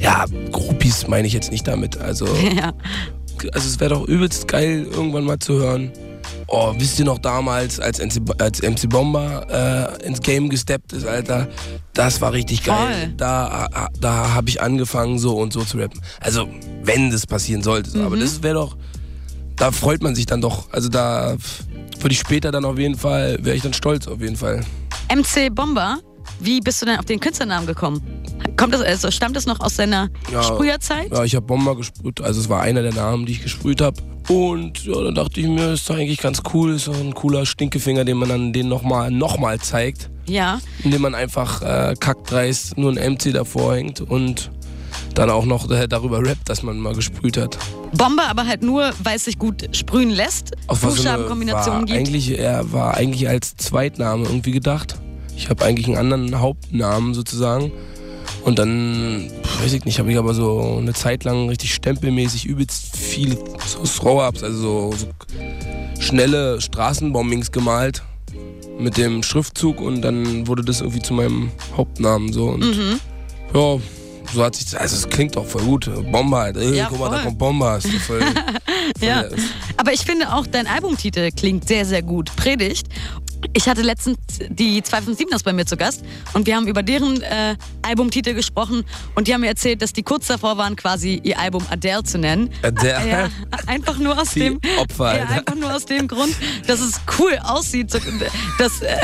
ja, 0.00 0.24
Groupies 0.50 1.06
meine 1.06 1.26
ich 1.26 1.32
jetzt 1.32 1.52
nicht 1.52 1.66
damit. 1.66 1.96
Also, 1.98 2.26
ja. 2.56 2.72
also 3.52 3.68
es 3.68 3.78
wäre 3.80 3.94
doch 3.94 4.06
übelst 4.06 4.48
geil, 4.48 4.86
irgendwann 4.90 5.24
mal 5.24 5.38
zu 5.38 5.54
hören. 5.54 5.92
Oh, 6.48 6.74
wisst 6.76 6.98
ihr 6.98 7.06
noch 7.06 7.18
damals, 7.18 7.80
als 7.80 7.98
MC, 7.98 8.20
als 8.38 8.60
MC 8.60 8.88
Bomber 8.88 9.98
äh, 10.00 10.06
ins 10.06 10.20
Game 10.20 10.50
gesteppt 10.50 10.92
ist, 10.92 11.06
Alter? 11.06 11.48
Das 11.94 12.20
war 12.20 12.32
richtig 12.32 12.64
geil. 12.64 12.76
Voll. 12.76 13.14
Da, 13.16 13.88
da 13.98 14.34
habe 14.34 14.50
ich 14.50 14.60
angefangen, 14.60 15.18
so 15.18 15.38
und 15.38 15.52
so 15.52 15.64
zu 15.64 15.78
rappen. 15.78 16.00
Also, 16.20 16.48
wenn 16.82 17.10
das 17.10 17.26
passieren 17.26 17.62
sollte. 17.62 17.96
Mhm. 17.96 18.04
Aber 18.04 18.16
das 18.16 18.42
wäre 18.42 18.56
doch, 18.56 18.76
da 19.56 19.70
freut 19.70 20.02
man 20.02 20.14
sich 20.14 20.26
dann 20.26 20.40
doch. 20.40 20.72
Also 20.72 20.88
da 20.88 21.36
würde 22.02 22.12
ich 22.14 22.18
später 22.20 22.50
dann 22.50 22.64
auf 22.64 22.78
jeden 22.78 22.96
Fall, 22.96 23.38
wäre 23.42 23.56
ich 23.56 23.62
dann 23.62 23.72
stolz 23.72 24.06
auf 24.06 24.20
jeden 24.20 24.36
Fall. 24.36 24.64
MC 25.14 25.54
Bomber, 25.54 25.98
wie 26.40 26.60
bist 26.60 26.80
du 26.82 26.86
denn 26.86 26.98
auf 26.98 27.04
den 27.04 27.20
Künstlernamen 27.20 27.66
gekommen? 27.66 28.02
Kommt 28.56 28.74
das, 28.74 28.82
also 28.82 29.10
stammt 29.10 29.36
das 29.36 29.46
noch 29.46 29.60
aus 29.60 29.76
deiner 29.76 30.08
Ja. 30.32 30.42
Sprüherzeit? 30.42 31.10
Ja, 31.12 31.24
ich 31.24 31.34
habe 31.34 31.46
Bomber 31.46 31.76
gesprüht, 31.76 32.20
also 32.20 32.40
es 32.40 32.48
war 32.48 32.62
einer 32.62 32.82
der 32.82 32.92
Namen, 32.94 33.26
die 33.26 33.32
ich 33.32 33.42
gesprüht 33.42 33.80
habe. 33.80 34.00
Und 34.28 34.84
ja, 34.84 35.00
dann 35.02 35.14
dachte 35.14 35.40
ich 35.40 35.46
mir, 35.46 35.72
ist 35.72 35.88
doch 35.90 35.96
eigentlich 35.96 36.20
ganz 36.20 36.42
cool, 36.54 36.74
ist 36.74 36.86
doch 36.88 36.98
ein 36.98 37.14
cooler 37.14 37.44
Stinkefinger, 37.44 38.04
den 38.04 38.16
man 38.18 38.28
dann 38.28 38.52
den 38.52 38.68
nochmal 38.68 39.10
noch 39.10 39.38
mal 39.38 39.58
zeigt. 39.58 40.10
Ja. 40.26 40.60
Indem 40.84 41.02
man 41.02 41.14
einfach 41.14 41.62
äh, 41.62 41.94
kackdreist 41.98 42.78
nur 42.78 42.92
ein 42.96 43.14
MC 43.14 43.32
davor 43.32 43.74
hängt 43.74 44.00
und 44.00 44.50
dann 45.14 45.30
auch 45.30 45.44
noch 45.44 45.70
äh, 45.70 45.86
darüber 45.88 46.18
rappt, 46.24 46.48
dass 46.48 46.62
man 46.62 46.78
mal 46.78 46.94
gesprüht 46.94 47.36
hat. 47.36 47.58
Bomber 47.92 48.28
aber 48.28 48.46
halt 48.46 48.62
nur, 48.62 48.90
weil 49.02 49.16
es 49.16 49.24
sich 49.24 49.38
gut 49.38 49.68
sprühen 49.76 50.10
lässt. 50.10 50.52
Auf 50.66 50.82
was 50.82 50.94
so 50.94 51.02
Buchstabenkombinationen 51.02 51.80
war 51.80 51.86
gibt. 51.86 51.98
Eigentlich, 51.98 52.38
er 52.38 52.72
war 52.72 52.94
eigentlich 52.96 53.28
als 53.28 53.56
Zweitname 53.56 54.24
irgendwie 54.24 54.52
gedacht. 54.52 54.96
Ich 55.36 55.48
habe 55.50 55.64
eigentlich 55.64 55.86
einen 55.86 55.96
anderen 55.96 56.40
Hauptnamen 56.40 57.14
sozusagen. 57.14 57.72
Und 58.44 58.58
dann, 58.58 59.30
weiß 59.62 59.72
ich 59.72 59.84
nicht, 59.84 59.98
habe 59.98 60.10
ich 60.10 60.18
aber 60.18 60.34
so 60.34 60.76
eine 60.78 60.92
Zeit 60.94 61.24
lang 61.24 61.48
richtig 61.48 61.74
stempelmäßig 61.74 62.44
übelst 62.46 62.96
viele 62.96 63.36
so 63.66 63.84
Throw-Ups, 63.84 64.42
also 64.42 64.90
so, 64.90 64.96
so 64.96 65.06
schnelle 66.00 66.60
Straßenbombings 66.60 67.52
gemalt 67.52 68.02
mit 68.78 68.96
dem 68.96 69.22
Schriftzug 69.22 69.80
und 69.80 70.02
dann 70.02 70.46
wurde 70.48 70.64
das 70.64 70.80
irgendwie 70.80 71.02
zu 71.02 71.14
meinem 71.14 71.50
Hauptnamen 71.76 72.32
so. 72.32 72.46
Und 72.46 72.64
Mhm. 72.64 73.00
ja, 73.54 73.76
so 74.32 74.44
hat 74.44 74.54
sich, 74.56 74.78
also 74.78 74.96
es 74.96 75.08
klingt 75.08 75.36
doch 75.36 75.46
voll 75.46 75.62
gut. 75.62 75.90
Bomber 76.10 76.38
halt, 76.38 76.56
ey, 76.56 76.76
Ja, 76.76 76.86
guck 76.88 76.98
mal, 77.00 77.10
da 77.10 77.22
kommt 77.22 77.38
Bomber. 77.38 77.76
Ist 77.78 77.88
voll, 78.06 78.20
voll 78.20 78.34
Ja. 79.00 79.24
Aber 79.76 79.92
ich 79.92 80.00
finde 80.00 80.32
auch, 80.32 80.46
dein 80.46 80.66
Albumtitel 80.66 81.30
klingt 81.30 81.66
sehr, 81.68 81.84
sehr 81.84 82.02
gut. 82.02 82.34
Predigt. 82.36 82.86
Ich 83.54 83.68
hatte 83.68 83.82
letztens 83.82 84.18
die 84.50 84.80
257ers 84.82 85.42
bei 85.44 85.52
mir 85.52 85.66
zu 85.66 85.76
Gast 85.76 86.04
und 86.32 86.46
wir 86.46 86.54
haben 86.54 86.68
über 86.68 86.84
deren 86.84 87.20
äh, 87.22 87.56
Albumtitel 87.82 88.34
gesprochen 88.34 88.84
und 89.16 89.26
die 89.26 89.34
haben 89.34 89.40
mir 89.40 89.48
erzählt, 89.48 89.82
dass 89.82 89.92
die 89.92 90.04
kurz 90.04 90.28
davor 90.28 90.58
waren, 90.58 90.76
quasi 90.76 91.20
ihr 91.24 91.40
Album 91.40 91.64
Adele 91.68 92.04
zu 92.04 92.18
nennen. 92.18 92.50
Adele? 92.62 93.08
Ja, 93.08 93.28
einfach 93.66 93.98
nur 93.98 94.16
aus 94.16 94.30
Die 94.30 94.40
dem 94.40 94.60
Opfer, 94.78 95.18
ja, 95.18 95.24
einfach 95.24 95.56
nur 95.56 95.74
aus 95.74 95.84
dem 95.86 96.06
Grund, 96.06 96.36
dass 96.68 96.78
es 96.80 97.00
cool 97.18 97.36
aussieht, 97.42 97.90
so, 97.90 97.98
dass, 98.58 98.80
äh, 98.82 98.96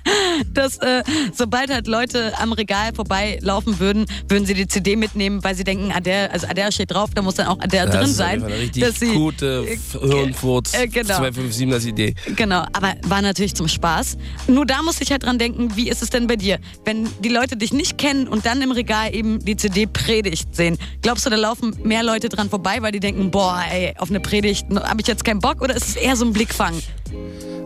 dass 0.54 0.78
äh, 0.78 1.02
sobald 1.34 1.70
halt 1.70 1.86
Leute 1.86 2.32
am 2.38 2.52
Regal 2.52 2.92
vorbeilaufen 2.94 3.78
würden, 3.78 4.06
würden 4.28 4.46
sie 4.46 4.54
die 4.54 4.66
CD 4.66 4.96
mitnehmen, 4.96 5.42
weil 5.42 5.54
sie 5.54 5.64
denken, 5.64 5.92
Adele, 5.92 6.30
also 6.30 6.46
Adele 6.46 6.72
steht 6.72 6.90
drauf, 6.90 7.10
da 7.14 7.22
muss 7.22 7.34
dann 7.34 7.46
auch 7.46 7.58
Adele 7.60 7.86
Das 7.86 7.94
drin 7.94 8.04
ist 8.04 8.16
sein. 8.16 8.42
eine 8.42 8.58
richtig 8.58 8.82
dass 8.82 9.00
sie, 9.00 9.12
gute 9.12 9.64
Hirnfurz 10.00 10.74
äh, 10.74 10.86
genau. 10.86 11.14
257ers 11.18 11.86
Idee. 11.86 12.14
Genau, 12.36 12.64
aber 12.72 12.94
war 13.06 13.22
natürlich 13.22 13.54
zum 13.54 13.68
Spaß. 13.68 14.16
Nur 14.48 14.66
da 14.66 14.82
muss 14.82 15.00
ich 15.00 15.10
halt 15.10 15.24
dran 15.24 15.38
denken, 15.38 15.76
wie 15.76 15.88
ist 15.88 16.02
es 16.02 16.10
denn 16.10 16.26
bei 16.26 16.36
dir? 16.36 16.58
Wenn 16.84 17.08
die 17.20 17.28
Leute 17.28 17.56
dich 17.56 17.72
nicht 17.72 17.98
kennen 17.98 18.28
und 18.28 18.46
dann 18.46 18.62
im 18.62 18.72
Regal 18.72 19.14
eben 19.14 19.44
die 19.44 19.56
CD 19.56 19.86
Predigt 19.86 20.54
sehen, 20.54 20.78
glaubst 21.02 21.26
du, 21.26 21.30
da 21.30 21.36
laufen 21.36 21.76
mehr 21.82 22.02
Leute 22.02 22.28
dran 22.28 22.48
vorbei, 22.50 22.78
weil 22.80 22.92
die 22.92 23.00
denken, 23.00 23.30
boah, 23.30 23.62
ey, 23.70 23.94
auf 23.98 24.10
eine 24.10 24.20
Predigt 24.20 24.66
habe 24.70 25.00
ich 25.00 25.06
jetzt 25.06 25.24
keinen 25.24 25.40
Bock 25.40 25.60
oder 25.62 25.74
ist 25.74 25.88
es 25.88 25.96
eher 25.96 26.16
so 26.16 26.24
ein 26.24 26.32
Blickfang? 26.32 26.74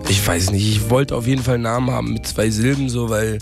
Ich 0.09 0.25
weiß 0.27 0.51
nicht, 0.53 0.67
ich 0.69 0.91
wollte 0.91 1.17
auf 1.17 1.27
jeden 1.27 1.43
Fall 1.43 1.55
einen 1.55 1.65
Namen 1.65 1.91
haben 1.91 2.13
mit 2.13 2.27
zwei 2.27 2.51
Silben, 2.51 2.89
so, 2.89 3.09
weil, 3.11 3.39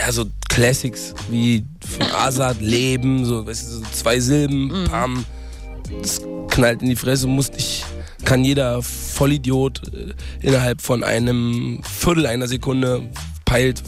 ja, 0.00 0.10
so 0.12 0.24
Classics 0.48 1.14
wie 1.30 1.64
von 1.86 2.06
Azad, 2.16 2.60
Leben, 2.60 3.24
so, 3.24 3.46
weißt 3.46 3.66
du, 3.66 3.70
so 3.76 3.82
zwei 3.92 4.18
Silben, 4.20 4.68
Mhm. 4.68 4.84
Pam, 4.84 5.24
das 6.00 6.22
knallt 6.48 6.80
in 6.82 6.88
die 6.88 6.96
Fresse, 6.96 7.26
muss 7.26 7.52
nicht, 7.52 7.84
kann 8.24 8.44
jeder 8.44 8.82
Vollidiot 8.82 9.82
äh, 9.92 10.14
innerhalb 10.46 10.80
von 10.80 11.04
einem 11.04 11.80
Viertel 11.82 12.26
einer 12.26 12.48
Sekunde 12.48 13.02
peilt, 13.44 13.82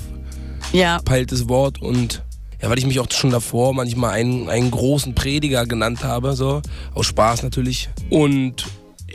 Ja, 0.73 0.99
peilt 1.05 1.33
das 1.33 1.49
Wort 1.49 1.81
und 1.81 2.23
ja, 2.61 2.71
weil 2.71 2.79
ich 2.79 2.87
mich 2.87 3.01
auch 3.01 3.11
schon 3.11 3.31
davor 3.31 3.73
manchmal 3.75 4.13
einen, 4.13 4.49
einen 4.49 4.71
großen 4.71 5.15
Prediger 5.15 5.67
genannt 5.67 6.03
habe, 6.05 6.35
so, 6.35 6.63
aus 6.95 7.07
Spaß 7.07 7.43
natürlich. 7.43 7.89
Und 8.11 8.67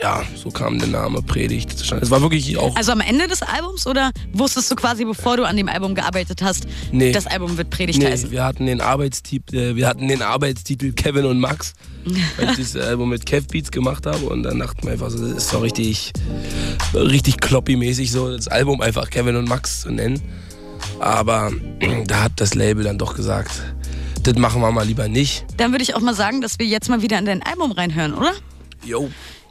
ja, 0.01 0.23
so 0.35 0.49
kam 0.49 0.79
der 0.79 0.87
Name 0.87 1.21
Predigt 1.21 1.77
zustande. 1.77 2.03
Es 2.03 2.09
war 2.09 2.21
wirklich 2.21 2.57
auch. 2.57 2.75
also 2.75 2.91
am 2.91 3.01
Ende 3.01 3.27
des 3.27 3.41
Albums 3.43 3.85
oder 3.85 4.11
wusstest 4.33 4.71
du 4.71 4.75
quasi, 4.75 5.05
bevor 5.05 5.37
du 5.37 5.43
an 5.45 5.55
dem 5.57 5.69
Album 5.69 5.93
gearbeitet 5.93 6.41
hast, 6.41 6.65
Nee. 6.91 7.11
das 7.11 7.27
Album 7.27 7.57
wird 7.57 7.69
Predigt 7.69 7.99
Nee, 7.99 8.07
heißen? 8.07 8.31
wir 8.31 8.43
hatten 8.43 8.65
den 8.65 8.81
Arbeitstitel, 8.81 9.55
äh, 9.55 9.75
wir 9.75 9.87
hatten 9.87 10.07
den 10.07 10.21
Arbeitstitel 10.23 10.91
Kevin 10.93 11.25
und 11.25 11.39
Max, 11.39 11.73
weil 12.37 12.49
ich 12.51 12.57
das 12.57 12.75
Album 12.75 13.09
mit 13.09 13.25
Kev 13.27 13.47
Beats 13.51 13.69
gemacht 13.71 14.05
habe 14.07 14.25
und 14.25 14.43
dann 14.43 14.57
dachten 14.59 14.83
wir 14.83 14.93
einfach 14.93 15.11
so, 15.11 15.19
das 15.19 15.37
ist 15.37 15.53
doch 15.53 15.61
richtig, 15.61 16.13
richtig 16.95 17.35
kloppy-mäßig 17.37 18.11
so, 18.11 18.35
das 18.35 18.47
Album 18.47 18.81
einfach 18.81 19.09
Kevin 19.09 19.35
und 19.35 19.47
Max 19.47 19.81
zu 19.81 19.91
nennen. 19.91 20.19
Aber 20.99 21.51
da 22.07 22.23
hat 22.23 22.31
das 22.37 22.55
Label 22.55 22.83
dann 22.83 22.97
doch 22.97 23.15
gesagt, 23.15 23.51
das 24.23 24.35
machen 24.35 24.61
wir 24.61 24.71
mal 24.71 24.85
lieber 24.85 25.07
nicht. 25.07 25.45
Dann 25.57 25.71
würde 25.71 25.83
ich 25.83 25.93
auch 25.95 26.01
mal 26.01 26.15
sagen, 26.15 26.41
dass 26.41 26.57
wir 26.57 26.65
jetzt 26.65 26.89
mal 26.89 27.03
wieder 27.03 27.19
in 27.19 27.25
dein 27.25 27.43
Album 27.43 27.71
reinhören, 27.71 28.13
oder? 28.15 28.31
Yo. 28.83 29.09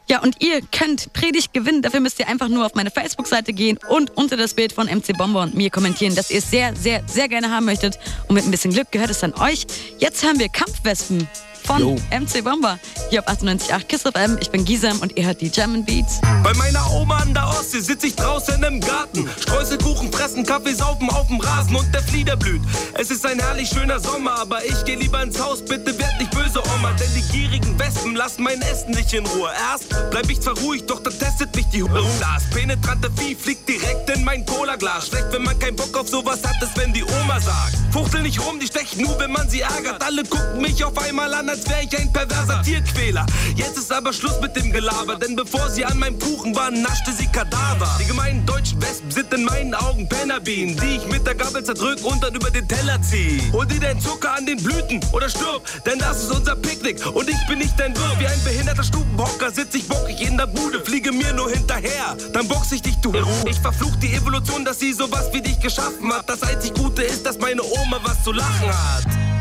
Ja, 0.08 0.20
und 0.22 0.42
ihr 0.42 0.60
könnt 0.60 1.12
Predigt 1.12 1.52
gewinnen. 1.52 1.82
Dafür 1.82 2.00
müsst 2.00 2.18
ihr 2.18 2.28
einfach 2.28 2.48
nur 2.48 2.66
auf 2.66 2.74
meine 2.74 2.90
Facebook-Seite 2.90 3.52
gehen 3.52 3.78
und 3.88 4.16
unter 4.16 4.36
das 4.36 4.54
Bild 4.54 4.72
von 4.72 4.86
MC 4.86 5.16
Bomber 5.16 5.42
und 5.42 5.54
mir 5.54 5.70
kommentieren, 5.70 6.14
dass 6.14 6.30
ihr 6.30 6.38
es 6.38 6.50
sehr, 6.50 6.74
sehr, 6.74 7.02
sehr 7.06 7.28
gerne 7.28 7.50
haben 7.50 7.64
möchtet. 7.66 7.98
Und 8.26 8.34
mit 8.34 8.44
ein 8.44 8.50
bisschen 8.50 8.72
Glück 8.72 8.90
gehört 8.90 9.10
es 9.10 9.22
an 9.22 9.34
euch. 9.34 9.66
Jetzt 9.98 10.24
haben 10.24 10.38
wir 10.38 10.48
Kampfwespen 10.48 11.28
von 11.60 11.80
Jo. 11.80 11.96
MC 12.10 12.42
Bomber 12.42 12.78
hier 13.10 13.20
auf 13.20 13.28
98.8 13.28 13.84
Kiss 13.84 14.02
FM. 14.02 14.38
Ich 14.40 14.50
bin 14.50 14.64
Gisam 14.64 14.98
und 15.00 15.16
ihr 15.16 15.26
hört 15.26 15.40
die 15.40 15.50
German 15.50 15.84
Beats. 15.84 16.20
Bei 16.42 16.54
meiner 16.54 16.90
Oma 16.92 17.18
an 17.18 17.34
der 17.34 17.48
Ostsee 17.48 17.80
sitz 17.80 18.04
ich 18.04 18.16
draußen 18.16 18.62
im 18.62 18.80
Garten. 18.80 19.28
Streuselkuchen 19.40 20.12
fressen, 20.12 20.44
Kaffee 20.44 20.74
saufen 20.74 21.10
auf 21.10 21.26
dem 21.26 21.40
Rasen 21.40 21.76
und 21.76 21.92
der 21.94 22.02
Flieder 22.02 22.36
blüht. 22.36 22.62
Es 22.94 23.10
ist 23.10 23.26
ein 23.26 23.38
herrlich 23.38 23.68
schöner 23.68 24.00
Sommer, 24.00 24.38
aber 24.38 24.64
ich 24.64 24.84
geh 24.84 24.94
lieber 24.94 25.22
ins 25.22 25.40
Haus, 25.40 25.64
bitte 25.64 25.98
werd 25.98 26.18
nicht 26.18 26.30
böse, 26.30 26.62
Oma. 26.76 26.92
Denn 26.92 27.10
die 27.14 27.22
gierigen 27.32 27.78
Wespen 27.78 28.14
lassen 28.14 28.42
mein 28.42 28.60
Essen 28.62 28.92
nicht 28.92 29.12
in 29.12 29.26
Ruhe. 29.26 29.50
Erst 29.70 29.88
bleib 30.10 30.30
ich 30.30 30.40
zwar 30.40 30.56
ruhig, 30.58 30.84
doch 30.86 31.02
dann 31.02 31.18
testet 31.18 31.54
mich 31.54 31.66
die 31.66 31.82
Hure. 31.82 32.04
Das 32.20 32.48
penetrante 32.50 33.10
Vieh 33.16 33.34
fliegt 33.34 33.68
direkt 33.68 34.10
in 34.10 34.24
mein 34.24 34.46
Cola-Glas. 34.46 35.08
Schlecht, 35.08 35.26
wenn 35.32 35.42
man 35.42 35.58
keinen 35.58 35.76
Bock 35.76 35.96
auf 35.96 36.08
sowas 36.08 36.40
hat, 36.44 36.62
ist, 36.62 36.76
wenn 36.76 36.92
die 36.92 37.04
Oma 37.04 37.40
sagt. 37.40 37.76
Fuchtel 37.92 38.22
nicht 38.22 38.40
rum, 38.40 38.60
die 38.60 38.66
stechen 38.66 39.02
nur, 39.02 39.18
wenn 39.18 39.32
man 39.32 39.48
sie 39.48 39.60
ärgert. 39.60 40.02
Alle 40.02 40.22
gucken 40.22 40.60
mich 40.60 40.84
auf 40.84 40.96
einmal 40.98 41.32
an, 41.34 41.48
als 41.50 41.68
wär 41.68 41.82
ich 41.82 41.98
ein 41.98 42.12
perverser 42.12 42.62
Tierquäler. 42.62 43.26
Jetzt 43.56 43.76
ist 43.76 43.92
aber 43.92 44.12
Schluss 44.12 44.40
mit 44.40 44.54
dem 44.54 44.70
Gelaber, 44.70 45.16
denn 45.16 45.34
bevor 45.34 45.68
sie 45.68 45.84
an 45.84 45.98
meinem 45.98 46.18
Kuchen 46.18 46.54
waren, 46.54 46.80
naschte 46.80 47.12
sie 47.12 47.26
Kadaver. 47.26 47.98
Die 48.00 48.06
gemeinen 48.06 48.46
deutschen 48.46 48.80
Wespen 48.80 49.10
sind 49.10 49.34
in 49.34 49.44
meinen 49.44 49.74
Augen 49.74 50.08
Pennerbienen, 50.08 50.76
die 50.76 50.96
ich 50.96 51.06
mit 51.08 51.26
der 51.26 51.34
Gabel 51.34 51.64
zerdrück 51.64 52.04
und 52.04 52.22
dann 52.22 52.34
über 52.34 52.50
den 52.50 52.68
Teller 52.68 53.02
zieh. 53.02 53.42
Hol 53.52 53.66
dir 53.66 53.80
den 53.80 54.00
Zucker 54.00 54.32
an 54.36 54.46
den 54.46 54.62
Blüten 54.62 55.00
oder 55.12 55.28
stirb, 55.28 55.62
denn 55.84 55.98
das 55.98 56.22
ist 56.22 56.30
unser 56.30 56.54
Picknick 56.54 57.04
und 57.04 57.28
ich 57.28 57.46
bin 57.48 57.58
nicht 57.58 57.78
dein 57.78 57.96
Wirt. 57.96 58.20
Wie 58.20 58.28
ein 58.28 58.44
behinderter 58.44 58.84
Stubenhocker 58.84 59.50
sitz 59.50 59.74
ich 59.74 59.88
bockig 59.88 60.20
in 60.20 60.36
der 60.36 60.46
Bude, 60.46 60.80
fliege 60.84 61.10
mir 61.10 61.32
nur 61.32 61.50
hinterher, 61.50 62.16
dann 62.32 62.46
box 62.46 62.70
ich 62.70 62.82
dich, 62.82 62.96
du. 62.98 63.12
Ich 63.46 63.58
verfluch 63.58 63.96
die 63.96 64.14
Evolution, 64.14 64.64
dass 64.64 64.78
sie 64.78 64.92
sowas 64.92 65.28
wie 65.32 65.42
dich 65.42 65.58
geschaffen 65.58 66.12
hat. 66.12 66.28
Das 66.28 66.44
einzig 66.44 66.74
Gute 66.74 67.02
ist, 67.02 67.26
dass 67.26 67.38
meine 67.38 67.62
Oma 67.62 67.98
was 68.04 68.22
zu 68.22 68.30
lachen 68.30 68.68
hat. 68.68 69.39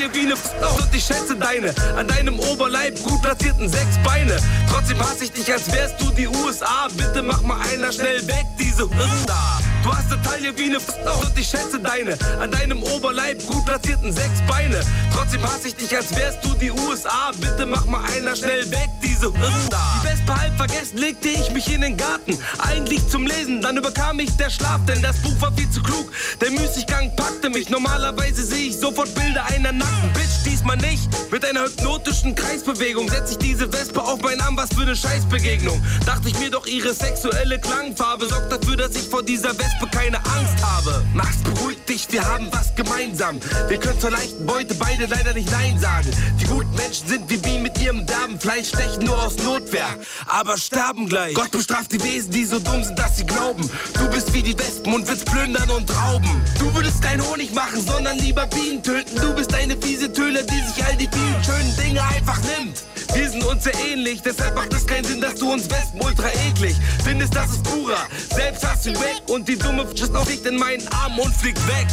Taille 0.00 0.14
wie 0.14 0.20
eine 0.20 0.32
F 0.32 0.50
und 0.78 0.94
ich 0.94 1.04
schätze 1.04 1.36
deine. 1.36 1.74
An 1.96 2.08
deinem 2.08 2.38
Oberleib 2.40 3.02
gut 3.02 3.20
platzierten 3.20 3.68
sechs 3.68 3.98
Beine. 4.02 4.38
Trotzdem 4.70 4.98
hasse 4.98 5.24
ich 5.24 5.32
dich, 5.32 5.52
als 5.52 5.70
wärst 5.72 6.00
du 6.00 6.10
die 6.12 6.26
USA. 6.26 6.88
Bitte 6.96 7.22
mach 7.22 7.42
mal 7.42 7.58
einer 7.72 7.92
schnell 7.92 8.26
weg, 8.26 8.46
diese 8.58 8.88
da. 9.26 9.60
Du 9.82 9.92
hast 9.92 10.12
eine 10.12 10.22
Taille 10.22 10.56
wie 10.56 10.64
eine 10.64 10.76
F 10.76 10.94
und 11.22 11.38
ich 11.38 11.48
schätze 11.48 11.78
deine. 11.80 12.16
An 12.40 12.50
deinem 12.50 12.82
Oberleib 12.82 13.46
gut 13.46 13.64
platzierten 13.66 14.12
sechs 14.12 14.40
Beine. 14.48 14.80
Trotzdem 15.14 15.42
hasse 15.42 15.68
ich 15.68 15.76
dich, 15.76 15.94
als 15.94 16.14
wärst 16.16 16.44
du 16.44 16.54
die 16.54 16.70
USA. 16.70 17.32
Bitte 17.38 17.66
mach 17.66 17.84
mal 17.84 18.02
einer 18.16 18.34
schnell 18.36 18.70
weg, 18.70 18.88
diese 19.20 19.32
Hirn 19.38 19.68
da. 19.70 20.00
Die 20.02 20.08
Wespe 20.08 20.40
halb 20.40 20.56
vergessen, 20.56 20.98
legte 20.98 21.28
ich 21.28 21.50
mich 21.50 21.72
in 21.72 21.82
den 21.82 21.96
Garten. 21.96 22.38
Eigentlich 22.58 23.06
zum 23.08 23.26
Lesen, 23.26 23.60
dann 23.60 23.76
überkam 23.76 24.18
ich 24.18 24.30
der 24.36 24.50
Schlaf, 24.50 24.80
denn 24.86 25.02
das 25.02 25.16
Buch 25.18 25.40
war 25.40 25.52
viel 25.52 25.68
zu 25.70 25.82
klug. 25.82 26.10
Der 26.40 26.50
Müßiggang 26.50 27.14
packte 27.16 27.50
mich. 27.50 27.68
Normalerweise 27.68 28.44
sehe 28.44 28.68
ich 28.68 28.78
sofort 28.78 29.14
Bilder 29.14 29.44
einer 29.46 29.72
nackten 29.72 30.12
Bitch, 30.12 30.44
diesmal 30.44 30.76
nicht. 30.78 31.08
Mit 31.30 31.44
einer 31.44 31.64
hypnotischen 31.64 32.34
Kreisbewegung 32.34 33.08
setze 33.08 33.32
ich 33.32 33.38
diese 33.38 33.72
Wespe 33.72 34.02
auf 34.02 34.20
meinen 34.22 34.40
Arm, 34.40 34.56
was 34.56 34.70
für 34.70 34.82
eine 34.82 34.96
Scheißbegegnung. 34.96 35.80
Dachte 36.06 36.28
ich 36.28 36.38
mir 36.38 36.50
doch, 36.50 36.66
ihre 36.66 36.94
sexuelle 36.94 37.58
Klangfarbe 37.58 38.26
sorgt 38.26 38.52
dafür, 38.52 38.76
dass 38.76 38.94
ich 38.96 39.08
vor 39.08 39.22
dieser 39.22 39.50
Wespe 39.50 39.86
keine 39.90 40.18
Angst 40.18 40.62
habe. 40.62 41.04
Max, 41.14 41.36
beruhig 41.38 41.78
dich, 41.88 42.10
wir 42.10 42.24
haben 42.24 42.48
was 42.52 42.74
gemeinsam. 42.74 43.38
Wir 43.68 43.78
können 43.78 44.00
zur 44.00 44.10
leichten 44.10 44.46
Beute 44.46 44.74
beide 44.74 45.06
leider 45.06 45.34
nicht 45.34 45.50
Nein 45.50 45.78
sagen. 45.78 46.10
Die 46.40 46.46
guten 46.46 46.74
Menschen 46.74 47.06
sind 47.06 47.30
wie 47.30 47.36
Bienen 47.36 47.62
mit 47.62 47.78
ihrem 47.80 48.06
Fleisch 48.40 48.68
stechen 48.68 49.09
nur 49.10 49.22
aus 49.26 49.36
Notwehr, 49.38 49.88
aber 50.26 50.56
sterben 50.56 51.08
gleich. 51.08 51.34
Gott 51.34 51.50
bestraft 51.50 51.92
die 51.92 52.02
Wesen, 52.02 52.30
die 52.30 52.44
so 52.44 52.58
dumm 52.58 52.82
sind, 52.82 52.98
dass 52.98 53.16
sie 53.16 53.26
glauben. 53.26 53.68
Du 53.94 54.08
bist 54.10 54.32
wie 54.32 54.42
die 54.42 54.58
Wespen 54.58 54.94
und 54.94 55.06
willst 55.08 55.26
plündern 55.26 55.68
und 55.70 55.90
rauben. 55.96 56.40
Du 56.58 56.72
würdest 56.74 57.02
kein 57.02 57.20
Honig 57.20 57.52
machen, 57.52 57.84
sondern 57.84 58.18
lieber 58.18 58.46
Bienen 58.46 58.82
töten. 58.82 59.16
Du 59.16 59.34
bist 59.34 59.52
eine 59.54 59.76
fiese 59.76 60.12
Töle, 60.12 60.44
die 60.44 60.72
sich 60.72 60.84
all 60.84 60.96
die 60.96 61.08
vielen 61.08 61.44
schönen 61.44 61.76
Dinge 61.76 62.02
einfach 62.02 62.38
nimmt. 62.58 62.84
Wir 63.14 63.28
sind 63.28 63.44
uns 63.44 63.64
sehr 63.64 63.74
ähnlich, 63.90 64.22
deshalb 64.22 64.54
macht 64.54 64.72
es 64.72 64.86
keinen 64.86 65.04
Sinn, 65.04 65.20
dass 65.20 65.34
du 65.34 65.52
uns 65.52 65.68
Wespen 65.68 66.00
ultra 66.00 66.28
eklig 66.48 66.76
findest. 67.04 67.34
Das 67.34 67.50
ist 67.50 67.64
purer 67.64 68.06
Selbst 68.34 68.66
hast 68.66 68.86
du 68.86 68.90
weg 68.92 69.22
und 69.28 69.48
die 69.48 69.56
dumme 69.56 69.82
F 69.82 70.14
auf 70.14 70.28
liegt 70.28 70.46
in 70.46 70.56
meinen 70.56 70.86
Armen 70.88 71.18
und 71.18 71.34
fliegt 71.34 71.66
weg. 71.66 71.88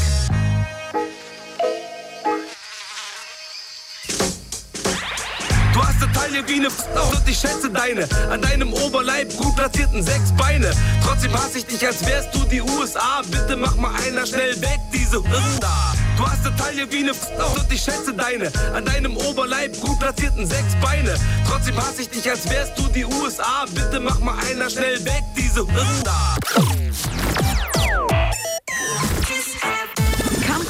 Taille 6.38 6.48
wie 6.48 6.56
eine 6.56 6.68
F 6.68 6.86
und 7.12 7.30
ich 7.30 7.38
schätze 7.38 7.70
deine. 7.70 8.08
An 8.30 8.42
deinem 8.42 8.74
Oberleib 8.74 9.36
gut 9.38 9.56
platzierten 9.56 10.04
sechs 10.04 10.32
Beine. 10.38 10.72
Trotzdem 11.04 11.34
hasse 11.34 11.60
ich 11.60 11.66
dich, 11.66 11.86
als 11.86 12.06
wärst 12.06 12.34
du 12.36 12.40
die 12.46 12.62
USA. 12.62 13.22
Bitte 13.30 13.56
mach 13.56 13.76
mal 13.76 13.92
einer 14.06 14.26
schnell 14.26 14.60
weg, 14.62 14.80
diese 14.94 15.22
da. 15.60 15.94
Du 16.18 16.26
hast 16.26 16.46
eine 16.46 16.56
Taille 16.56 16.92
wie 16.92 17.00
eine 17.00 17.12
F 17.12 17.28
und 17.56 17.72
ich 17.72 17.82
schätze 17.82 18.14
deine. 18.14 18.52
An 18.76 18.86
deinem 18.86 19.18
Oberleib 19.18 19.80
gut 19.82 20.00
platzierten 20.00 20.46
sechs 20.46 20.76
Beine. 20.82 21.16
Trotzdem 21.48 21.78
hasse 21.78 22.02
ich 22.02 22.10
dich, 22.10 22.30
als 22.30 22.50
wärst 22.50 22.78
du 22.78 22.88
die 22.88 23.06
USA. 23.06 23.66
Bitte 23.74 24.00
mach 24.00 24.20
mal 24.20 24.36
einer 24.52 24.70
schnell 24.70 25.04
weg, 25.06 25.24
diese 25.36 25.66
da. 26.04 26.36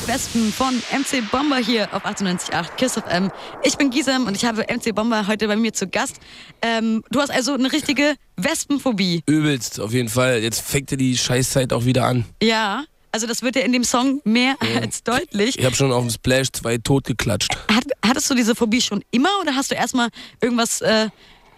Kampfwespen 0.07 0.53
von 0.53 0.73
MC 0.97 1.29
Bomber 1.31 1.57
hier 1.57 1.93
auf 1.93 2.05
98.8 2.05 2.75
KISS 2.77 2.93
FM. 2.93 3.29
Ich 3.61 3.75
bin 3.75 3.89
Gisem 3.89 4.25
und 4.25 4.37
ich 4.37 4.45
habe 4.45 4.61
MC 4.61 4.95
Bomber 4.95 5.27
heute 5.27 5.49
bei 5.49 5.57
mir 5.57 5.73
zu 5.73 5.85
Gast. 5.85 6.21
Ähm, 6.61 7.03
du 7.11 7.19
hast 7.19 7.29
also 7.29 7.53
eine 7.55 7.69
richtige 7.73 8.15
Wespenphobie. 8.37 9.21
Übelst, 9.25 9.81
auf 9.81 9.91
jeden 9.91 10.07
Fall. 10.07 10.41
Jetzt 10.41 10.61
fängt 10.61 10.91
ja 10.91 10.97
die 10.97 11.17
Scheißzeit 11.17 11.73
auch 11.73 11.83
wieder 11.83 12.05
an. 12.05 12.23
Ja, 12.41 12.85
also 13.11 13.27
das 13.27 13.41
wird 13.41 13.57
ja 13.57 13.63
in 13.63 13.73
dem 13.73 13.83
Song 13.83 14.21
mehr 14.23 14.55
als 14.81 15.03
deutlich. 15.03 15.59
Ich 15.59 15.65
habe 15.65 15.75
schon 15.75 15.91
auf 15.91 16.03
dem 16.03 16.09
Splash 16.09 16.53
zwei 16.53 16.77
totgeklatscht. 16.77 17.57
Hat, 17.69 17.83
hattest 18.01 18.29
du 18.29 18.35
diese 18.35 18.55
Phobie 18.55 18.79
schon 18.79 19.03
immer 19.11 19.31
oder 19.41 19.55
hast 19.55 19.71
du 19.71 19.75
erstmal 19.75 20.07
irgendwas 20.39 20.79
äh, 20.79 21.09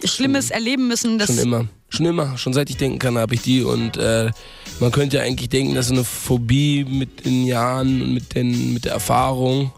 Schlimmes 0.03 0.49
erleben 0.49 0.87
müssen? 0.87 1.19
Das 1.19 1.27
Schon 1.27 1.37
immer. 1.37 1.67
Schon 1.89 2.05
immer. 2.05 2.37
Schon 2.37 2.53
seit 2.53 2.69
ich 2.69 2.77
denken 2.77 2.99
kann, 2.99 3.17
habe 3.17 3.35
ich 3.35 3.41
die. 3.41 3.63
Und 3.63 3.97
äh, 3.97 4.31
man 4.79 4.91
könnte 4.91 5.17
ja 5.17 5.23
eigentlich 5.23 5.49
denken, 5.49 5.75
dass 5.75 5.87
so 5.87 5.93
eine 5.93 6.03
Phobie 6.03 6.85
mit 6.85 7.25
den 7.25 7.45
Jahren 7.45 8.01
und 8.01 8.13
mit, 8.13 8.35
den, 8.35 8.73
mit 8.73 8.85
der 8.85 8.93
Erfahrung, 8.93 9.71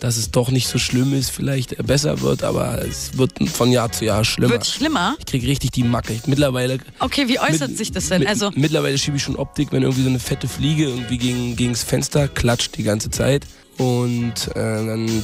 dass 0.00 0.16
es 0.16 0.30
doch 0.30 0.50
nicht 0.50 0.68
so 0.68 0.78
schlimm 0.78 1.12
ist, 1.14 1.30
vielleicht 1.30 1.72
äh, 1.78 1.82
besser 1.82 2.20
wird, 2.20 2.44
aber 2.44 2.82
es 2.86 3.16
wird 3.18 3.32
von 3.48 3.72
Jahr 3.72 3.90
zu 3.90 4.04
Jahr 4.04 4.24
schlimmer. 4.24 4.52
wird 4.52 4.66
schlimmer. 4.66 5.16
ich 5.18 5.26
krieg 5.26 5.42
richtig 5.44 5.70
die 5.72 5.82
Macke. 5.82 6.12
Ich, 6.12 6.26
mittlerweile 6.26 6.78
Okay, 7.00 7.26
wie 7.28 7.40
äußert 7.40 7.70
mit- 7.70 7.78
sich 7.78 7.90
das 7.92 8.08
denn? 8.08 8.20
Mit, 8.20 8.28
Also 8.28 8.50
mittlerweile 8.54 8.96
schiebe 8.98 9.16
ich 9.16 9.22
schon 9.22 9.36
Optik, 9.36 9.72
wenn 9.72 9.82
irgendwie 9.82 10.02
so 10.02 10.08
eine 10.10 10.18
fette 10.20 10.48
Fliege 10.48 10.84
irgendwie 10.84 11.18
gegen, 11.18 11.56
gegens 11.56 11.82
Fenster 11.82 12.28
klatscht 12.28 12.76
die 12.76 12.82
ganze 12.84 13.10
Zeit. 13.10 13.44
Und 13.78 14.48
äh, 14.54 14.54
dann 14.54 15.22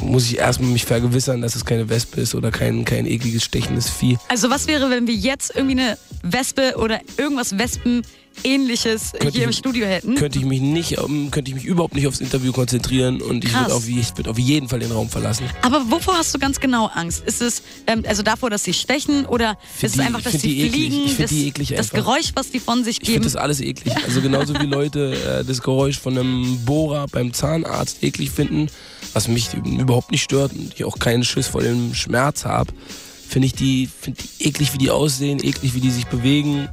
muss 0.00 0.24
ich 0.24 0.38
erstmal 0.38 0.70
mich 0.70 0.84
vergewissern, 0.84 1.40
dass 1.40 1.54
es 1.54 1.64
keine 1.64 1.88
Wespe 1.88 2.20
ist 2.20 2.34
oder 2.34 2.50
kein, 2.50 2.84
kein 2.84 3.06
ekliges, 3.06 3.44
stechendes 3.44 3.88
Vieh. 3.88 4.18
Also 4.28 4.50
was 4.50 4.66
wäre, 4.66 4.90
wenn 4.90 5.06
wir 5.06 5.14
jetzt 5.14 5.54
irgendwie 5.54 5.80
eine 5.80 5.98
Wespe 6.22 6.74
oder 6.76 7.00
irgendwas 7.16 7.58
Wespen-ähnliches 8.36 9.12
Könnte 9.12 9.30
hier 9.30 9.44
im 9.44 9.50
ich- 9.50 9.56
Studio 9.56 9.86
hätten? 9.86 10.14
Könnte 10.14 10.38
ich 10.38 10.44
mich 10.44 10.60
nicht, 10.60 10.98
ähm, 10.98 11.30
könnte 11.30 11.50
ich 11.50 11.54
mich 11.54 11.64
überhaupt 11.64 11.94
nicht 11.94 12.06
aufs 12.06 12.20
Interview 12.20 12.52
konzentrieren 12.52 13.20
und 13.20 13.44
ich 13.44 13.50
Krass. 13.52 13.62
würde 13.68 13.74
auf, 13.74 13.88
ich 13.88 14.16
würd 14.16 14.28
auf 14.28 14.38
jeden 14.38 14.68
Fall 14.68 14.80
den 14.80 14.92
Raum 14.92 15.08
verlassen. 15.08 15.44
Aber 15.62 15.90
wovor 15.90 16.14
hast 16.18 16.34
du 16.34 16.38
ganz 16.38 16.58
genau 16.60 16.86
Angst? 16.86 17.22
Ist 17.26 17.42
es 17.42 17.62
ähm, 17.86 18.04
also 18.06 18.22
davor, 18.22 18.50
dass 18.50 18.64
sie 18.64 18.72
stechen 18.72 19.26
oder 19.26 19.56
Find 19.74 19.82
ist 19.84 19.90
es 19.90 19.92
die- 19.92 20.00
einfach, 20.00 20.22
dass 20.22 20.32
sie 20.32 20.68
fliegen? 20.68 21.04
Ich 21.06 21.16
das, 21.16 21.30
die 21.30 21.48
eklig 21.48 21.68
das. 21.76 21.90
Geräusch, 21.90 22.30
was 22.34 22.50
die 22.50 22.60
von 22.60 22.84
sich 22.84 22.96
Ich 23.00 23.06
finde 23.06 23.20
geben? 23.20 23.24
das 23.24 23.36
alles 23.36 23.60
eklig. 23.60 23.94
Also 24.04 24.20
genauso 24.20 24.54
wie 24.60 24.66
Leute 24.66 25.14
äh, 25.40 25.44
das 25.44 25.62
Geräusch 25.62 25.98
von 25.98 26.16
einem 26.18 26.64
Bohrer 26.64 27.06
beim 27.08 27.32
Zahnarzt 27.32 28.02
eklig 28.02 28.30
finden, 28.30 28.68
was 29.12 29.28
mich 29.28 29.48
überhaupt 29.54 30.10
nicht 30.10 30.22
stört 30.22 30.52
und 30.52 30.72
ich 30.74 30.84
auch 30.84 30.98
keinen 30.98 31.24
Schiss 31.24 31.48
vor 31.48 31.62
dem 31.62 31.94
Schmerz 31.94 32.44
habe, 32.44 32.72
finde 33.28 33.46
ich 33.46 33.54
die, 33.54 33.88
find 34.00 34.18
die 34.40 34.46
eklig, 34.48 34.72
wie 34.74 34.78
die 34.78 34.90
aussehen, 34.90 35.38
eklig, 35.42 35.74
wie 35.74 35.80
die 35.80 35.90
sich 35.90 36.06
bewegen, 36.06 36.68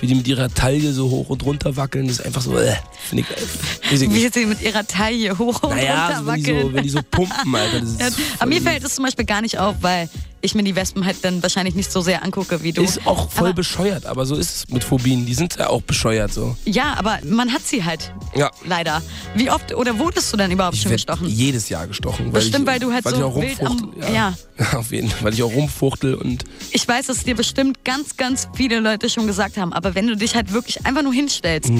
wie 0.00 0.06
die 0.06 0.14
mit 0.14 0.28
ihrer 0.28 0.48
Taille 0.52 0.92
so 0.92 1.10
hoch 1.10 1.28
und 1.30 1.44
runter 1.44 1.76
wackeln. 1.76 2.06
Das 2.08 2.18
ist 2.18 2.26
einfach 2.26 2.42
so, 2.42 2.56
äh, 2.58 2.74
finde 3.08 3.24
ich, 3.24 3.92
ich 4.02 4.10
Wie 4.10 4.28
sie 4.28 4.46
mit 4.46 4.60
ihrer 4.62 4.86
Taille 4.86 5.38
hoch 5.38 5.62
und 5.62 5.70
Naja, 5.70 6.06
runter 6.08 6.20
so, 6.20 6.26
wenn, 6.26 6.34
die 6.34 6.46
wackeln. 6.46 6.62
so, 6.68 6.74
wenn 6.74 6.82
die 6.82 6.88
so 6.90 7.00
pumpen, 7.10 7.54
Alter. 7.54 7.80
Das 7.80 7.88
ist 7.90 8.00
Ja, 8.00 8.08
aber 8.38 8.48
mir 8.48 8.62
fällt 8.62 8.84
es 8.84 8.94
zum 8.94 9.04
Beispiel 9.04 9.24
gar 9.24 9.40
nicht 9.42 9.58
auf, 9.58 9.76
weil 9.80 10.08
ich 10.42 10.54
mir 10.54 10.62
die 10.62 10.76
Wespen 10.76 11.04
halt 11.04 11.16
dann 11.22 11.42
wahrscheinlich 11.42 11.74
nicht 11.74 11.90
so 11.90 12.00
sehr 12.00 12.22
angucke 12.22 12.62
wie 12.62 12.72
du. 12.72 12.82
Ist 12.82 13.06
auch 13.06 13.30
voll 13.30 13.48
aber, 13.48 13.54
bescheuert, 13.56 14.06
aber 14.06 14.26
so 14.26 14.36
ist 14.36 14.56
es 14.56 14.68
mit 14.68 14.84
Phobien. 14.84 15.26
Die 15.26 15.34
sind 15.34 15.56
ja 15.56 15.68
auch 15.68 15.82
bescheuert 15.82 16.32
so. 16.32 16.56
Ja, 16.64 16.94
aber 16.98 17.18
man 17.24 17.52
hat 17.52 17.66
sie 17.66 17.84
halt 17.84 18.12
Ja. 18.34 18.50
leider. 18.64 19.02
Wie 19.34 19.50
oft 19.50 19.74
oder 19.74 19.98
wurdest 19.98 20.32
du 20.32 20.36
dann 20.36 20.50
überhaupt 20.50 20.76
Ich 20.76 20.82
schon 20.82 20.92
gestochen? 20.92 21.26
jedes 21.28 21.68
Jahr 21.68 21.86
gestochen. 21.86 22.26
Weil 22.26 22.40
Bestimmt, 22.42 22.60
ich, 22.60 22.66
weil 22.66 22.78
du 22.78 22.92
halt 22.92 23.04
weil 23.04 23.12
so 23.14 23.18
ich 23.18 23.24
auch 23.24 23.36
wild 23.40 23.60
am- 23.62 23.66
rumfuchtel. 23.78 24.14
ja. 24.14 24.34
Auf 24.74 24.92
jeden 24.92 25.08
Fall, 25.10 25.24
weil 25.24 25.34
ich 25.34 25.42
auch 25.42 25.52
rumfuchtel 25.52 26.14
und 26.14 26.44
Ich 26.70 26.86
weiß, 26.86 27.06
dass 27.06 27.24
dir 27.24 27.34
bestimmt 27.34 27.84
ganz, 27.84 28.16
ganz 28.16 28.48
viele 28.54 28.80
Leute 28.80 29.10
schon 29.10 29.26
gesagt 29.26 29.56
haben, 29.56 29.72
aber 29.72 29.94
wenn 29.94 30.06
du 30.06 30.16
dich 30.16 30.34
halt 30.34 30.52
wirklich 30.52 30.84
einfach 30.86 31.02
nur 31.02 31.12
hinstellst 31.12 31.70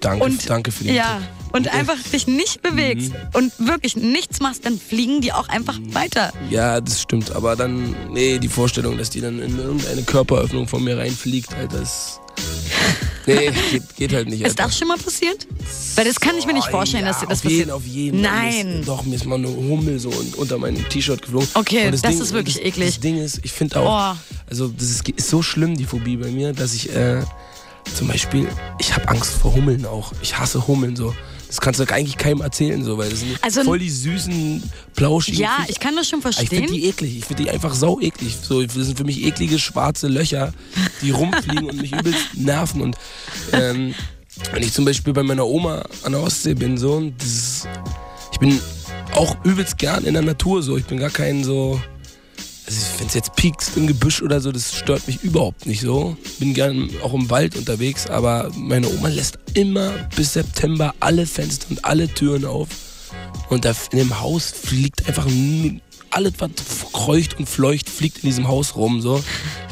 danke, 0.00 0.24
und 0.24 0.48
danke 0.50 0.72
für 0.72 0.84
die 0.84 0.94
ja 0.94 1.20
und 1.56 1.68
einfach 1.68 1.96
dich 2.12 2.26
nicht 2.26 2.62
bewegst 2.62 3.10
Mhm. 3.10 3.16
und 3.32 3.52
wirklich 3.58 3.96
nichts 3.96 4.40
machst, 4.40 4.64
dann 4.66 4.78
fliegen 4.78 5.20
die 5.20 5.32
auch 5.32 5.48
einfach 5.48 5.78
weiter. 5.92 6.32
Ja, 6.50 6.80
das 6.80 7.00
stimmt. 7.02 7.32
Aber 7.34 7.56
dann, 7.56 7.94
nee, 8.12 8.38
die 8.38 8.48
Vorstellung, 8.48 8.98
dass 8.98 9.10
die 9.10 9.20
dann 9.20 9.40
in 9.40 9.58
irgendeine 9.58 10.02
Körperöffnung 10.02 10.68
von 10.68 10.84
mir 10.84 10.98
reinfliegt, 10.98 11.54
halt, 11.56 11.72
das. 11.72 12.20
Nee, 13.28 13.50
geht, 13.72 13.96
geht 13.96 14.12
halt 14.12 14.28
nicht. 14.28 14.40
Ist 14.42 14.50
Alter. 14.50 14.64
das 14.68 14.78
schon 14.78 14.86
mal 14.86 14.96
passiert? 14.98 15.48
Weil 15.96 16.04
das 16.04 16.20
kann 16.20 16.38
ich 16.38 16.46
mir 16.46 16.52
nicht 16.52 16.68
Oh, 16.68 16.70
vorstellen, 16.70 17.04
ja, 17.04 17.10
dass 17.10 17.18
dir 17.18 17.26
das 17.26 17.38
auf 17.38 17.42
passiert. 17.42 17.58
jeden, 17.58 17.70
auf 17.72 17.84
jeden. 17.84 18.20
Nein. 18.20 18.68
Ist, 18.80 18.88
doch, 18.88 19.02
mir 19.04 19.16
ist 19.16 19.24
mal 19.26 19.34
eine 19.34 19.48
Hummel 19.48 19.98
so 19.98 20.10
und 20.10 20.36
unter 20.36 20.58
mein 20.58 20.76
T-Shirt 20.88 21.22
geflogen. 21.22 21.48
Okay, 21.54 21.86
Und 21.88 22.04
das 22.04 22.14
ist 22.20 22.32
wirklich 22.32 22.54
das, 22.58 22.64
eklig. 22.64 22.86
Das 22.86 23.00
Ding 23.00 23.18
ist, 23.18 23.40
ich 23.42 23.50
finde 23.50 23.80
auch, 23.80 24.14
Oh. 24.14 24.16
also 24.48 24.68
das 24.68 24.90
ist, 24.90 25.08
ist 25.08 25.28
so 25.28 25.42
schlimm, 25.42 25.76
die 25.76 25.86
Phobie 25.86 26.16
bei 26.16 26.30
mir, 26.30 26.52
dass 26.52 26.72
ich 26.74 26.94
äh, 26.94 27.20
zum 27.96 28.06
Beispiel, 28.06 28.46
ich 28.78 28.94
habe 28.94 29.08
Angst 29.08 29.32
vor 29.34 29.52
Hummeln 29.54 29.86
auch. 29.86 30.12
Ich 30.22 30.38
hasse 30.38 30.64
Hummeln 30.68 30.94
so. 30.94 31.12
Das 31.56 31.62
kannst 31.62 31.80
du 31.80 31.84
eigentlich 31.94 32.18
keinem 32.18 32.42
erzählen, 32.42 32.84
so, 32.84 32.98
weil 32.98 33.08
das 33.08 33.20
sind 33.20 33.38
Also- 33.42 33.64
voll 33.64 33.78
die 33.78 33.88
süßen, 33.88 34.62
plauschigen 34.94 35.40
Ja, 35.40 35.56
Viecher. 35.60 35.70
ich 35.70 35.80
kann 35.80 35.96
das 35.96 36.06
schon 36.06 36.20
Aber 36.20 36.28
Ich 36.28 36.36
finde 36.36 36.56
verstehen. 36.56 36.74
die 36.74 36.86
eklig. 36.86 37.16
Ich 37.18 37.24
finde 37.24 37.44
die 37.44 37.50
einfach 37.50 37.74
sau 37.74 37.98
eklig. 37.98 38.36
So, 38.42 38.62
das 38.62 38.74
sind 38.74 38.98
für 38.98 39.04
mich 39.04 39.24
eklige 39.24 39.58
schwarze 39.58 40.08
Löcher, 40.08 40.52
die 41.00 41.12
rumfliegen 41.12 41.70
und 41.70 41.80
mich 41.80 41.92
übelst 41.92 42.34
nerven. 42.34 42.82
Und 42.82 42.96
ähm, 43.52 43.94
wenn 44.52 44.62
ich 44.62 44.72
zum 44.74 44.84
Beispiel 44.84 45.14
bei 45.14 45.22
meiner 45.22 45.46
Oma 45.46 45.82
an 46.04 46.12
der 46.12 46.20
Ostsee 46.22 46.52
bin, 46.52 46.76
so, 46.76 46.92
und 46.92 47.14
das 47.22 47.28
ist, 47.28 47.68
ich 48.32 48.38
bin 48.38 48.60
auch 49.14 49.42
übelst 49.44 49.78
gern 49.78 50.04
in 50.04 50.12
der 50.12 50.22
Natur 50.22 50.62
so. 50.62 50.76
Ich 50.76 50.84
bin 50.84 50.98
gar 50.98 51.08
kein 51.10 51.42
so. 51.42 51.80
Also 52.66 52.80
wenn 52.98 53.06
es 53.06 53.14
jetzt 53.14 53.36
piekst 53.36 53.76
im 53.76 53.86
Gebüsch 53.86 54.22
oder 54.22 54.40
so, 54.40 54.50
das 54.50 54.74
stört 54.74 55.06
mich 55.06 55.22
überhaupt 55.22 55.66
nicht 55.66 55.80
so. 55.80 56.16
Bin 56.40 56.52
gern 56.52 56.90
auch 57.02 57.14
im 57.14 57.30
Wald 57.30 57.56
unterwegs, 57.56 58.08
aber 58.08 58.50
meine 58.56 58.88
Oma 58.88 59.08
lässt 59.08 59.38
immer 59.54 59.92
bis 60.16 60.32
September 60.32 60.92
alle 60.98 61.26
Fenster 61.26 61.66
und 61.70 61.84
alle 61.84 62.08
Türen 62.08 62.44
auf. 62.44 62.68
Und 63.50 63.64
da 63.64 63.72
in 63.92 63.98
dem 63.98 64.20
Haus 64.20 64.50
fliegt 64.50 65.06
einfach 65.06 65.26
alles, 66.10 66.32
was 66.38 66.50
kreucht 66.92 67.38
und 67.38 67.48
fleucht, 67.48 67.88
fliegt 67.88 68.24
in 68.24 68.30
diesem 68.30 68.48
Haus 68.48 68.74
rum. 68.74 69.00
So. 69.00 69.22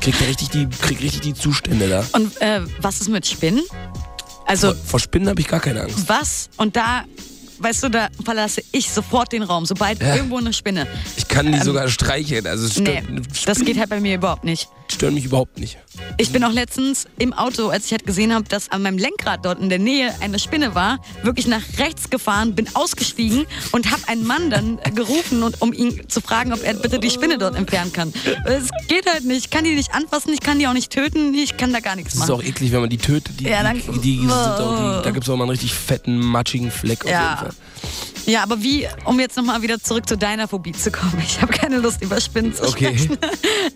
Krieg 0.01 0.15
da 0.19 0.27
richtig 0.27 0.51
die, 0.51 0.69
krieg 0.69 1.01
richtig 1.01 1.23
die 1.23 1.35
Zustände 1.35 1.89
da. 1.89 2.05
Und 2.13 2.41
äh, 2.41 2.61
was 2.81 3.01
ist 3.01 3.09
mit 3.09 3.27
Spinnen? 3.27 3.63
Also 4.47 4.69
Vor, 4.69 4.77
vor 4.85 5.01
Spinnen 5.01 5.29
habe 5.29 5.41
ich 5.41 5.49
gar 5.49 5.61
keine 5.61 5.83
Angst. 5.83 6.09
was? 6.09 6.49
Und 6.59 6.77
da, 6.77 7.05
weißt 7.59 7.85
du, 7.85 7.89
da 7.89 8.09
verlasse 8.25 8.63
ich 8.73 8.91
sofort 8.91 9.33
den 9.33 9.43
Raum, 9.43 9.67
sobald 9.67 10.01
Ja. 10.01 10.17
irgendwo 10.17 10.39
eine 10.39 10.53
Spinne. 10.53 10.87
Ich 11.17 11.29
kann 11.29 11.51
die 11.53 11.59
sogar 11.61 11.89
streicheln. 11.89 12.47
Also 12.47 12.81
Ähm, 12.81 12.85
Nee, 12.85 13.23
das 13.47 13.61
geht 13.61 13.79
halt 13.79 13.91
bei 13.91 14.01
mir 14.01 14.15
überhaupt 14.17 14.45
nicht. 14.45 14.69
Stören 14.95 15.15
mich 15.15 15.25
überhaupt 15.25 15.59
nicht. 15.59 15.79
Ich 16.17 16.33
bin 16.33 16.43
auch 16.45 16.53
letztens 16.53 17.07
im 17.19 17.33
Auto, 17.33 17.69
als 17.69 17.87
ich 17.87 17.93
halt 17.93 18.07
gesehen 18.07 18.33
habe, 18.35 18.45
dass 18.49 18.71
an 18.71 18.83
meinem 18.83 18.99
Lenkrad 18.99 19.45
dort 19.45 19.61
in 19.61 19.69
der 19.69 19.79
Nähe 19.79 20.13
eine 20.21 20.39
Spinne 20.39 20.75
war, 20.75 20.99
wirklich 21.23 21.47
nach 21.47 21.63
rechts 21.79 22.11
gefahren, 22.11 22.55
bin 22.55 22.67
ausgestiegen 22.75 23.47
und 23.73 23.91
habe 23.91 24.03
einen 24.09 24.27
Mann 24.27 24.51
dann 24.51 24.79
gerufen, 24.95 25.43
und, 25.43 25.61
um 25.61 25.73
ihn 25.73 26.09
zu 26.09 26.21
fragen, 26.21 26.53
ob 26.53 26.63
er 26.65 26.75
bitte 26.75 26.99
die 26.99 27.11
Spinne 27.11 27.39
dort 27.39 27.57
entfernen 27.57 27.93
kann. 27.93 28.13
Es 28.45 28.69
geht 28.89 29.11
halt 29.11 29.25
nicht. 29.25 29.45
Ich 29.45 29.51
kann 29.51 29.65
die 29.65 29.75
nicht 29.75 29.93
anfassen, 29.95 30.33
ich 30.33 30.41
kann 30.41 30.59
die 30.59 30.67
auch 30.67 30.73
nicht 30.73 30.91
töten, 30.93 31.35
ich 31.35 31.57
kann 31.57 31.73
da 31.73 31.81
gar 31.81 31.97
nichts 31.97 32.15
Es 32.15 32.21
ist 32.21 32.29
machen. 32.29 32.41
auch 32.41 32.43
eklig, 32.43 32.73
wenn 32.73 32.81
man 32.81 32.91
die 32.91 32.99
tötet. 32.99 33.41
Die, 33.41 33.45
Ja, 33.45 33.73
die, 33.73 33.81
dann- 33.87 33.95
die, 34.01 34.17
die 34.17 34.19
sind 34.21 34.31
auch, 34.31 34.99
die, 34.99 35.05
da 35.05 35.11
gibt 35.11 35.25
es 35.25 35.31
auch 35.31 35.37
mal 35.37 35.45
einen 35.45 35.51
richtig 35.51 35.75
fetten, 35.75 36.19
matschigen 36.21 36.71
Fleck 36.71 37.05
auf 37.05 37.11
Ja. 37.11 37.21
jeden 37.31 37.37
Fall. 37.39 37.51
Ja, 38.27 38.43
aber 38.43 38.63
wie, 38.63 38.89
um 39.05 39.21
jetzt 39.21 39.37
nochmal 39.37 39.61
wieder 39.61 39.79
zurück 39.83 40.09
zu 40.09 40.17
deiner 40.17 40.49
Phobie 40.49 40.73
zu 40.73 40.91
kommen. 40.91 41.13
Ich 41.27 41.43
habe 41.43 41.53
keine 41.53 41.79
Lust, 41.79 42.01
über 42.03 42.21
Spinnen 42.21 42.55
zu 42.55 42.63
Okay. 42.69 42.97
sprechen. 42.97 43.19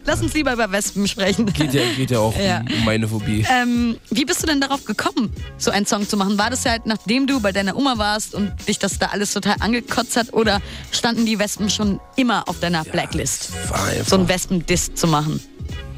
Lass 0.06 0.22
uns 0.22 0.32
lieber 0.32 0.52
über 0.54 0.70
Wespen 0.72 1.06
sprechen. 1.08 1.46
Geht 1.52 1.74
ja, 1.74 1.82
geht 1.96 2.10
ja 2.10 2.18
auch 2.20 2.36
Ja. 2.38 2.60
Um, 2.60 2.84
meine 2.84 3.08
Phobie. 3.08 3.44
Ähm, 3.50 3.96
wie 4.10 4.24
bist 4.24 4.42
du 4.42 4.46
denn 4.46 4.60
darauf 4.60 4.84
gekommen, 4.84 5.32
so 5.56 5.70
einen 5.70 5.86
Song 5.86 6.08
zu 6.08 6.16
machen? 6.16 6.38
War 6.38 6.50
das 6.50 6.64
halt, 6.64 6.86
nachdem 6.86 7.26
du 7.26 7.40
bei 7.40 7.52
deiner 7.52 7.76
Oma 7.76 7.98
warst 7.98 8.34
und 8.34 8.52
dich 8.68 8.78
das 8.78 8.98
da 8.98 9.06
alles 9.06 9.32
total 9.32 9.56
angekotzt 9.60 10.16
hat? 10.16 10.32
Oder 10.32 10.60
standen 10.92 11.26
die 11.26 11.38
Wespen 11.38 11.70
schon 11.70 12.00
immer 12.16 12.48
auf 12.48 12.60
deiner 12.60 12.84
Blacklist? 12.84 13.50
War 13.70 13.84
einfach, 13.84 14.06
So 14.08 14.16
ein 14.16 14.28
Wespen-Diss 14.28 14.94
zu 14.94 15.06
machen. 15.06 15.40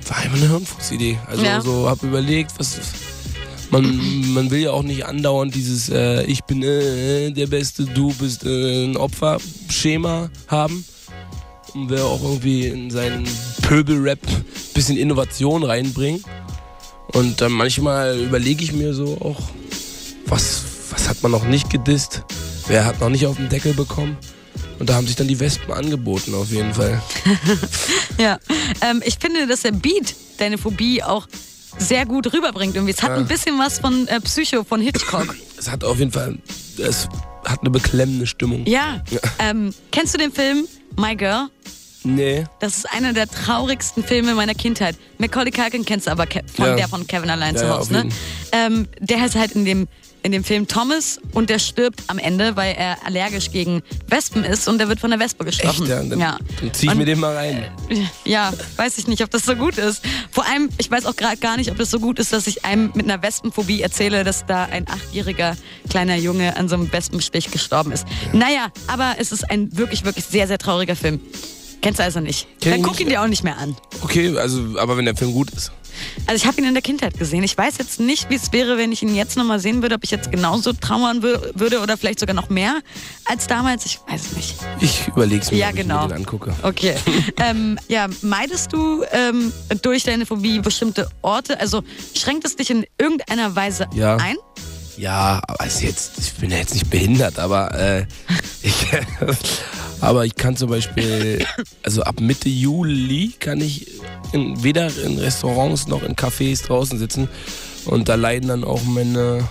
war 0.08 0.16
einfach 0.18 0.36
eine 0.38 0.48
Hirnfuchsidee. 0.48 1.18
Also 1.26 1.44
Ja. 1.44 1.60
so 1.60 1.88
hab 1.88 2.02
überlegt, 2.02 2.52
was 2.58 2.78
man, 3.70 4.32
man 4.34 4.50
will 4.50 4.60
ja 4.62 4.72
auch 4.72 4.82
nicht 4.82 5.06
andauernd 5.06 5.54
dieses 5.54 5.88
äh, 5.90 6.24
Ich 6.24 6.42
bin 6.42 6.60
äh, 6.62 7.30
der 7.30 7.46
Beste, 7.46 7.84
du 7.84 8.12
bist 8.14 8.44
äh, 8.44 8.84
ein 8.86 8.96
Opfer-Schema 8.96 10.30
haben. 10.48 10.84
Und 11.74 11.88
will 11.90 12.00
auch 12.00 12.22
irgendwie 12.22 12.66
in 12.66 12.90
seinen 12.90 13.26
Pöbel-Rap 13.62 14.18
ein 14.26 14.44
bisschen 14.74 14.96
Innovation 14.96 15.62
reinbringen. 15.62 16.24
Und 17.12 17.40
dann 17.40 17.52
manchmal 17.52 18.18
überlege 18.20 18.62
ich 18.64 18.72
mir 18.72 18.94
so 18.94 19.18
auch, 19.20 19.40
was, 20.26 20.62
was 20.90 21.08
hat 21.08 21.22
man 21.22 21.32
noch 21.32 21.44
nicht 21.44 21.70
gedisst? 21.70 22.22
Wer 22.66 22.84
hat 22.84 23.00
noch 23.00 23.08
nicht 23.08 23.26
auf 23.26 23.36
den 23.36 23.48
Deckel 23.48 23.74
bekommen? 23.74 24.16
Und 24.78 24.88
da 24.88 24.94
haben 24.94 25.06
sich 25.06 25.16
dann 25.16 25.28
die 25.28 25.38
Wespen 25.40 25.72
angeboten, 25.72 26.34
auf 26.34 26.50
jeden 26.50 26.72
Fall. 26.74 27.00
Ja, 28.18 28.38
ähm, 28.82 29.02
ich 29.04 29.16
finde, 29.18 29.46
dass 29.46 29.62
der 29.62 29.72
Beat 29.72 30.14
deine 30.38 30.58
Phobie 30.58 31.02
auch 31.02 31.26
sehr 31.78 32.04
gut 32.04 32.32
rüberbringt. 32.34 32.74
Irgendwie. 32.74 32.92
Es 32.92 33.02
hat 33.02 33.10
Ja. 33.10 33.16
ein 33.16 33.26
bisschen 33.26 33.58
was 33.58 33.78
von 33.78 34.06
äh, 34.08 34.20
Psycho 34.20 34.62
von 34.64 34.80
Hitchcock. 34.80 35.34
Es 35.58 35.70
hat 35.70 35.84
auf 35.84 35.98
jeden 35.98 36.10
Fall, 36.12 36.38
es 36.78 37.06
hat 37.46 37.60
eine 37.60 37.68
beklemmende 37.70 38.26
Stimmung. 38.26 38.64
ja. 38.66 39.02
Ja. 39.10 39.20
Ähm, 39.38 39.74
kennst 39.90 40.14
du 40.14 40.18
den 40.18 40.32
Film 40.32 40.66
My 40.98 41.14
Girl? 41.16 41.48
Nee, 42.02 42.44
Das 42.60 42.78
ist 42.78 42.90
einer 42.92 43.12
der 43.12 43.28
traurigsten 43.28 44.02
Filme 44.02 44.34
meiner 44.34 44.54
Kindheit. 44.54 44.96
Macaulay 45.18 45.50
Culkin 45.50 45.84
kennst 45.84 46.06
du 46.06 46.10
aber 46.12 46.26
Ke 46.26 46.42
von 46.54 46.64
Ja. 46.66 46.76
der 46.76 46.88
von 46.88 47.06
Kevin 47.06 47.28
allein 47.30 47.54
Ja, 47.54 47.60
zu 47.60 47.66
ja, 47.66 47.76
Hause. 47.78 47.92
Ne? 47.92 48.08
Ähm, 48.52 48.88
der 49.00 49.20
heißt 49.20 49.34
halt 49.36 49.52
in 49.52 49.64
dem 49.64 49.88
in 50.22 50.32
dem 50.32 50.44
Film 50.44 50.68
Thomas 50.68 51.18
und 51.32 51.48
der 51.48 51.58
stirbt 51.58 52.02
am 52.08 52.18
Ende, 52.18 52.54
weil 52.54 52.74
er 52.76 52.98
allergisch 53.06 53.52
gegen 53.52 53.80
Wespen 54.08 54.44
ist 54.44 54.68
und 54.68 54.76
der 54.76 54.86
wird 54.90 55.00
von 55.00 55.08
der 55.08 55.18
Wespe 55.18 55.46
gestochen. 55.46 55.84
echt, 55.84 55.90
ja. 55.90 56.02
Dann, 56.02 56.20
ja. 56.20 56.36
dann 56.60 56.74
zieh 56.74 56.84
ich 56.86 56.92
Und- 56.92 56.98
mir 56.98 57.06
den 57.06 57.18
mal 57.20 57.34
rein. 57.34 57.64
Ja, 58.26 58.52
weiß 58.76 58.98
ich 58.98 59.06
nicht, 59.08 59.22
ob 59.24 59.30
das 59.30 59.44
so 59.44 59.56
gut 59.56 59.78
ist. 59.78 60.02
Vor 60.30 60.44
allem, 60.46 60.68
ich 60.76 60.90
weiß 60.90 61.06
auch 61.06 61.16
gerade 61.16 61.38
gar 61.38 61.56
nicht, 61.56 61.70
ob 61.70 61.78
das 61.78 61.90
so 61.90 62.00
gut 62.00 62.18
ist, 62.18 62.34
dass 62.34 62.46
ich 62.48 62.66
einem 62.66 62.90
mit 62.94 63.06
einer 63.10 63.22
Wespenphobie 63.22 63.80
erzähle, 63.80 64.22
dass 64.22 64.44
da 64.44 64.64
ein 64.66 64.86
achtjähriger 64.88 65.56
kleiner 65.88 66.16
Junge 66.16 66.54
an 66.58 66.68
so 66.68 66.74
einem 66.74 66.92
Wespenstich 66.92 67.50
gestorben 67.50 67.90
ist. 67.92 68.06
Naja, 68.34 68.66
aber 68.88 69.14
es 69.18 69.32
ist 69.32 69.50
ein 69.50 69.74
wirklich, 69.78 70.04
wirklich 70.04 70.26
sehr, 70.26 70.46
sehr 70.46 70.58
trauriger 70.58 70.96
Film. 70.96 71.18
Kennst 71.80 71.98
du 71.98 72.04
also 72.04 72.20
nicht? 72.20 72.46
Kenn 72.60 72.72
Dann 72.72 72.82
guck 72.82 73.00
ihn 73.00 73.08
dir 73.08 73.22
auch 73.22 73.26
nicht 73.26 73.42
mehr 73.42 73.56
an. 73.58 73.74
Okay, 74.02 74.36
also, 74.36 74.78
aber 74.78 74.96
wenn 74.96 75.04
der 75.06 75.16
Film 75.16 75.32
gut 75.32 75.50
ist. 75.52 75.72
Also 76.26 76.36
ich 76.36 76.46
habe 76.46 76.58
ihn 76.60 76.66
in 76.68 76.74
der 76.74 76.82
Kindheit 76.82 77.18
gesehen. 77.18 77.42
Ich 77.42 77.56
weiß 77.58 77.78
jetzt 77.78 78.00
nicht, 78.00 78.30
wie 78.30 78.36
es 78.36 78.52
wäre, 78.52 78.78
wenn 78.78 78.92
ich 78.92 79.02
ihn 79.02 79.14
jetzt 79.14 79.36
nochmal 79.36 79.58
sehen 79.60 79.82
würde, 79.82 79.96
ob 79.96 80.04
ich 80.04 80.10
jetzt 80.10 80.30
genauso 80.30 80.72
trauern 80.72 81.22
wür- 81.22 81.50
würde 81.54 81.80
oder 81.80 81.96
vielleicht 81.96 82.20
sogar 82.20 82.34
noch 82.34 82.48
mehr 82.48 82.80
als 83.24 83.46
damals. 83.48 83.84
Ich 83.86 83.98
weiß 84.08 84.26
es 84.30 84.36
nicht. 84.36 84.54
Ich 84.80 85.08
überleg's 85.08 85.50
mir, 85.50 85.56
Ja, 85.58 85.70
genau. 85.72 85.96
ich 85.96 86.02
mir 86.02 86.08
den 86.14 86.16
angucke. 86.18 86.54
Okay. 86.62 86.94
ähm, 87.38 87.78
ja, 87.88 88.06
meidest 88.22 88.72
du 88.72 89.02
ähm, 89.12 89.52
durch 89.82 90.04
deine 90.04 90.26
Phobie 90.26 90.60
bestimmte 90.60 91.08
Orte? 91.22 91.58
Also 91.60 91.82
schränkt 92.16 92.44
es 92.46 92.56
dich 92.56 92.70
in 92.70 92.86
irgendeiner 92.98 93.56
Weise 93.56 93.86
Ja. 93.92 94.16
ein? 94.16 94.36
Ja, 94.96 95.40
aber 95.48 95.66
ist 95.66 95.82
jetzt, 95.82 96.12
ich 96.18 96.34
bin 96.34 96.50
ja 96.50 96.58
jetzt 96.58 96.74
nicht 96.74 96.88
behindert, 96.90 97.38
aber 97.38 97.74
äh, 97.74 98.06
ich, 98.62 98.74
aber 100.00 100.24
ich 100.24 100.34
kann 100.34 100.56
zum 100.56 100.70
Beispiel, 100.70 101.44
also 101.82 102.02
ab 102.02 102.20
Mitte 102.20 102.48
Juli 102.48 103.34
kann 103.38 103.60
ich 103.60 104.00
in, 104.32 104.62
weder 104.62 104.90
in 105.04 105.18
Restaurants 105.18 105.88
noch 105.88 106.02
in 106.02 106.14
Cafés 106.14 106.66
draußen 106.66 106.98
sitzen. 106.98 107.28
Und 107.86 108.08
da 108.08 108.14
leiden 108.14 108.48
dann 108.48 108.64
auch 108.64 108.82
meine 108.84 109.48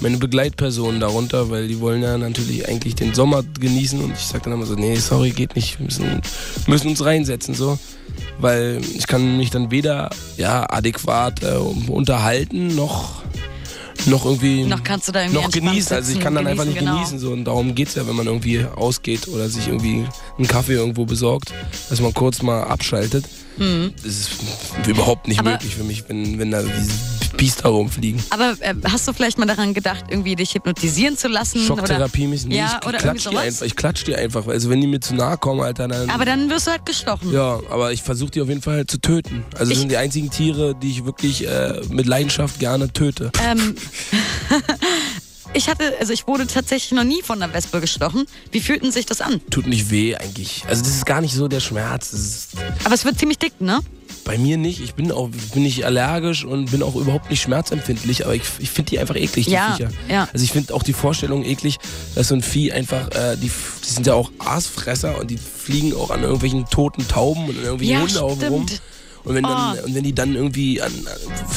meine 0.00 0.16
Begleitpersonen 0.16 1.00
darunter, 1.00 1.50
weil 1.50 1.68
die 1.68 1.80
wollen 1.80 2.02
ja 2.02 2.18
natürlich 2.18 2.68
eigentlich 2.68 2.94
den 2.94 3.14
Sommer 3.14 3.42
genießen. 3.42 4.00
Und 4.00 4.12
ich 4.12 4.26
sag 4.26 4.42
dann 4.42 4.52
immer 4.52 4.66
so, 4.66 4.74
nee, 4.74 4.96
sorry, 4.96 5.30
geht 5.30 5.56
nicht, 5.56 5.78
wir 5.78 5.86
müssen, 5.86 6.20
müssen 6.66 6.88
uns 6.88 7.04
reinsetzen 7.04 7.54
so, 7.54 7.78
weil 8.38 8.80
ich 8.96 9.06
kann 9.06 9.36
mich 9.36 9.50
dann 9.50 9.70
weder 9.70 10.10
ja 10.36 10.66
adäquat 10.68 11.42
äh, 11.42 11.56
unterhalten 11.56 12.74
noch 12.74 13.22
noch 14.06 14.24
irgendwie 14.24 14.64
Noch 14.64 14.82
kannst 14.82 15.08
du 15.08 15.12
da 15.12 15.22
irgendwie 15.22 15.42
noch 15.42 15.50
genießen. 15.50 15.96
Also 15.96 16.12
ich 16.12 16.20
kann 16.20 16.34
dann 16.34 16.46
einfach 16.46 16.64
nicht 16.64 16.74
genießen, 16.78 16.86
genau. 16.92 16.96
genießen. 16.98 17.18
So. 17.18 17.30
Und 17.32 17.44
darum 17.44 17.74
geht's 17.74 17.94
ja, 17.94 18.06
wenn 18.06 18.16
man 18.16 18.26
irgendwie 18.26 18.64
ausgeht 18.64 19.28
oder 19.28 19.48
sich 19.48 19.68
irgendwie 19.68 20.04
einen 20.38 20.46
Kaffee 20.46 20.74
irgendwo 20.74 21.04
besorgt, 21.06 21.52
dass 21.90 22.00
man 22.00 22.12
kurz 22.14 22.42
mal 22.42 22.62
abschaltet. 22.64 23.24
Das 23.58 24.04
ist 24.04 24.30
überhaupt 24.86 25.28
nicht 25.28 25.40
Mhm. 25.40 25.46
Aber- 25.46 25.56
möglich 25.56 25.74
für 25.76 25.84
mich, 25.84 26.04
wenn, 26.08 26.38
wenn 26.38 26.50
da 26.50 26.62
diese 26.62 26.92
Biester 27.36 27.68
rumfliegen. 27.68 28.22
Aber 28.30 28.56
äh, 28.60 28.74
hast 28.90 29.06
du 29.08 29.12
vielleicht 29.12 29.38
mal 29.38 29.46
daran 29.46 29.74
gedacht, 29.74 30.04
irgendwie 30.08 30.36
dich 30.36 30.54
hypnotisieren 30.54 31.16
zu 31.16 31.28
lassen? 31.28 31.60
Schocktherapie 31.64 32.26
mäßig. 32.26 32.46
Nee, 32.48 32.58
Ja, 32.58 32.78
ich 32.80 32.88
oder 32.88 32.98
klatsch 32.98 33.28
die 33.30 33.36
einfach. 33.36 33.66
Ich 33.66 33.76
klatsch 33.76 34.04
die 34.04 34.14
einfach. 34.16 34.46
Also 34.46 34.70
wenn 34.70 34.80
die 34.80 34.86
mir 34.86 35.00
zu 35.00 35.14
nahe 35.14 35.36
kommen, 35.38 35.60
Alter, 35.60 35.88
dann. 35.88 36.04
Oder? 36.04 36.14
Aber 36.14 36.24
dann 36.24 36.48
wirst 36.50 36.66
du 36.66 36.70
halt 36.72 36.86
gestochen. 36.86 37.32
ja, 37.32 37.60
aber 37.70 37.92
ich 37.92 38.02
versuche 38.02 38.30
die 38.30 38.40
auf 38.40 38.48
jeden 38.48 38.62
Fall 38.62 38.86
zu 38.86 38.98
töten. 38.98 39.44
Also 39.52 39.64
das 39.64 39.70
Ich- 39.70 39.78
sind 39.78 39.90
die 39.90 39.96
einzigen 39.96 40.30
Tiere, 40.30 40.74
die 40.74 40.90
ich 40.90 41.04
wirklich 41.04 41.46
äh, 41.46 41.80
mit 41.90 42.06
Leidenschaft 42.06 42.58
gerne 42.60 42.92
töte. 42.92 43.30
Ähm, 43.46 43.74
ich 45.54 45.68
hatte, 45.68 45.94
also 46.00 46.12
ich 46.12 46.26
wurde 46.26 46.46
tatsächlich 46.46 46.92
noch 46.92 47.04
nie 47.04 47.22
von 47.22 47.42
einer 47.42 47.52
Wespe 47.52 47.80
gestochen. 47.80 48.26
Wie 48.50 48.60
fühlten 48.60 48.90
sich 48.92 49.06
das 49.06 49.20
an? 49.20 49.40
Tut 49.50 49.66
nicht 49.66 49.90
weh 49.90 50.16
eigentlich. 50.16 50.64
Also 50.68 50.82
das 50.82 50.92
ist 50.96 51.06
gar 51.06 51.20
nicht 51.20 51.34
so 51.34 51.48
der 51.48 51.60
Schmerz. 51.60 52.48
Aber 52.84 52.94
es 52.94 53.04
wird 53.04 53.18
ziemlich 53.18 53.38
dick, 53.38 53.60
ne? 53.60 53.80
Bei 54.24 54.38
mir 54.38 54.56
nicht. 54.56 54.80
Ich 54.80 54.94
bin 54.94 55.12
auch 55.12 55.28
bin 55.52 55.62
nicht 55.64 55.84
allergisch 55.84 56.44
und 56.44 56.70
bin 56.70 56.82
auch 56.82 56.94
überhaupt 56.96 57.28
nicht 57.30 57.42
schmerzempfindlich, 57.42 58.24
aber 58.24 58.34
ich, 58.34 58.42
ich 58.58 58.70
finde 58.70 58.90
die 58.90 58.98
einfach 58.98 59.16
eklig, 59.16 59.46
die 59.46 59.52
Ja, 59.52 59.74
Viecher. 59.76 59.90
ja. 60.08 60.28
Also 60.32 60.44
ich 60.44 60.52
finde 60.52 60.72
auch 60.72 60.82
die 60.82 60.94
Vorstellung 60.94 61.44
eklig, 61.44 61.78
dass 62.14 62.28
so 62.28 62.34
ein 62.34 62.42
Vieh 62.42 62.72
einfach, 62.72 63.08
äh, 63.14 63.36
die, 63.36 63.50
die 63.50 63.90
sind 63.92 64.06
ja 64.06 64.14
auch 64.14 64.30
Aasfresser 64.38 65.18
und 65.20 65.30
die 65.30 65.36
fliegen 65.38 65.94
auch 65.94 66.10
an 66.10 66.22
irgendwelchen 66.22 66.64
toten 66.70 67.06
Tauben 67.06 67.44
und 67.48 67.58
an 67.58 67.64
irgendwelchen 67.64 67.94
Ja, 67.96 68.00
Hundehaufen 68.02 68.48
rum. 68.48 68.66
Und 69.24 69.34
wenn, 69.34 69.42
dann, 69.44 69.78
Oh. 69.78 69.86
und 69.86 69.94
wenn 69.94 70.04
die 70.04 70.14
dann 70.14 70.34
irgendwie 70.34 70.82
an, 70.82 70.92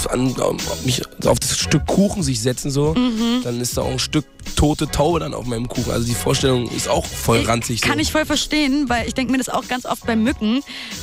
an, 0.10 0.27
an, 0.36 0.41
auf 0.41 0.86
mich 0.86 1.01
auf 1.25 1.39
das 1.39 1.58
Stück 1.58 1.86
Kuchen 1.86 2.23
sich 2.23 2.39
setzen, 2.39 2.71
so, 2.71 2.93
Mhm. 2.93 3.41
dann 3.43 3.60
ist 3.62 3.77
da 3.77 3.82
auch 3.82 3.91
ein 3.91 3.99
Stück 3.99 4.25
tote 4.56 4.88
Taube 4.89 5.19
dann 5.19 5.34
auf 5.34 5.45
meinem 5.45 5.67
Kuchen. 5.67 5.91
Also 5.91 6.08
die 6.08 6.13
Vorstellung 6.15 6.69
ist 6.71 6.88
auch 6.88 7.06
voll 7.06 7.41
ranzig. 7.41 7.82
Kann 7.82 7.95
so. 7.95 7.99
ich 7.99 8.12
voll 8.13 8.25
verstehen, 8.25 8.88
weil 8.88 9.06
ich 9.08 9.13
denke 9.13 9.32
mir 9.34 9.38
das 9.38 9.49
auch 9.49 9.67
ganz 9.67 9.86
oft 9.86 10.06
bei 10.06 10.15
Mücken. 10.15 10.62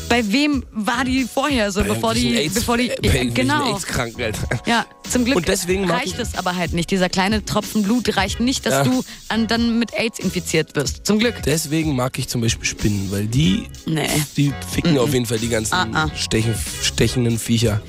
Bei 0.08 0.32
wem 0.32 0.64
war 0.72 1.04
die 1.04 1.24
vorher 1.24 1.70
so, 1.70 1.82
Bei 1.82 1.88
bevor 1.88 2.14
die, 2.14 2.34
AIDS, 2.36 2.54
bevor 2.54 2.78
die, 2.78 2.88
äh, 2.90 2.96
bei 3.02 3.24
genau. 3.26 3.74
AIDS-Kranken, 3.74 4.22
Alter. 4.22 4.48
Ja, 4.66 4.86
zum 5.10 5.26
Glück 5.26 5.36
Und 5.36 5.48
deswegen 5.48 5.88
reicht 5.90 6.14
ich- 6.14 6.18
es 6.18 6.34
aber 6.36 6.56
halt 6.56 6.72
nicht. 6.72 6.90
Dieser 6.90 7.10
kleine 7.10 7.44
Tropfen 7.44 7.82
Blut 7.82 8.16
reicht 8.16 8.40
nicht, 8.40 8.64
dass 8.64 8.72
Ja. 8.74 8.84
du 8.84 9.04
an, 9.28 9.46
dann 9.46 9.78
mit 9.78 9.92
AIDS 9.92 10.18
infiziert 10.18 10.74
wirst. 10.74 11.04
Zum 11.06 11.18
Glück. 11.18 11.34
Deswegen 11.44 11.94
mag 11.94 12.18
ich 12.18 12.28
zum 12.28 12.40
Beispiel 12.40 12.64
Spinnen, 12.66 13.10
weil 13.10 13.26
die, 13.26 13.64
Nee. 13.84 14.08
die 14.38 14.52
ficken 14.72 14.98
auf 14.98 15.12
jeden 15.12 15.26
Fall 15.26 15.38
die 15.38 15.48
ganzen 15.50 15.74
Ah, 15.74 15.86
ah. 15.92 16.10
Stechen, 16.16 16.53
stechenden 16.82 17.38
Viecher. 17.38 17.80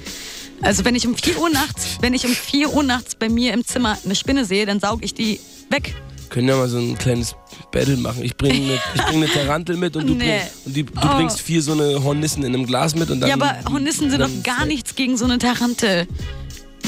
Also 0.61 0.85
wenn 0.85 0.95
ich 0.95 1.05
um 1.07 1.15
4 1.15 1.37
Uhr 1.39 1.49
nachts, 1.49 1.97
wenn 2.01 2.13
ich 2.13 2.25
um 2.25 2.31
4 2.31 2.73
Uhr 2.73 2.83
nachts 2.83 3.15
bei 3.15 3.29
mir 3.29 3.53
im 3.53 3.65
Zimmer 3.65 3.97
eine 4.03 4.15
Spinne 4.15 4.45
sehe, 4.45 4.65
dann 4.65 4.79
sauge 4.79 5.03
ich 5.05 5.13
die 5.13 5.39
weg. 5.69 5.93
Können 6.29 6.47
ja 6.47 6.55
mal 6.57 6.67
so 6.67 6.79
ein 6.79 6.97
kleines 6.97 7.35
Battle 7.71 7.97
machen. 7.97 8.23
Ich 8.23 8.35
bringe 8.35 8.55
eine, 8.55 8.73
ich 8.95 9.01
bring 9.03 9.17
eine 9.23 9.27
Tarantel 9.27 9.77
mit 9.77 9.95
und 9.95 10.07
du, 10.07 10.15
Nee. 10.15 10.25
bring, 10.39 10.41
und 10.65 10.75
die, 10.75 10.83
du 10.83 10.91
Oh. 10.97 11.15
bringst 11.17 11.39
vier 11.41 11.61
so 11.61 11.73
eine 11.73 12.03
Hornissen 12.03 12.43
in 12.43 12.53
einem 12.55 12.65
Glas 12.65 12.95
mit 12.95 13.09
und 13.11 13.19
dann. 13.21 13.29
ja, 13.29 13.35
aber 13.35 13.57
Hornissen 13.71 14.09
sind 14.09 14.21
doch 14.21 14.29
gar 14.43 14.65
nichts 14.65 14.95
gegen 14.95 15.17
so 15.17 15.25
eine 15.25 15.37
Tarantel. 15.37 16.07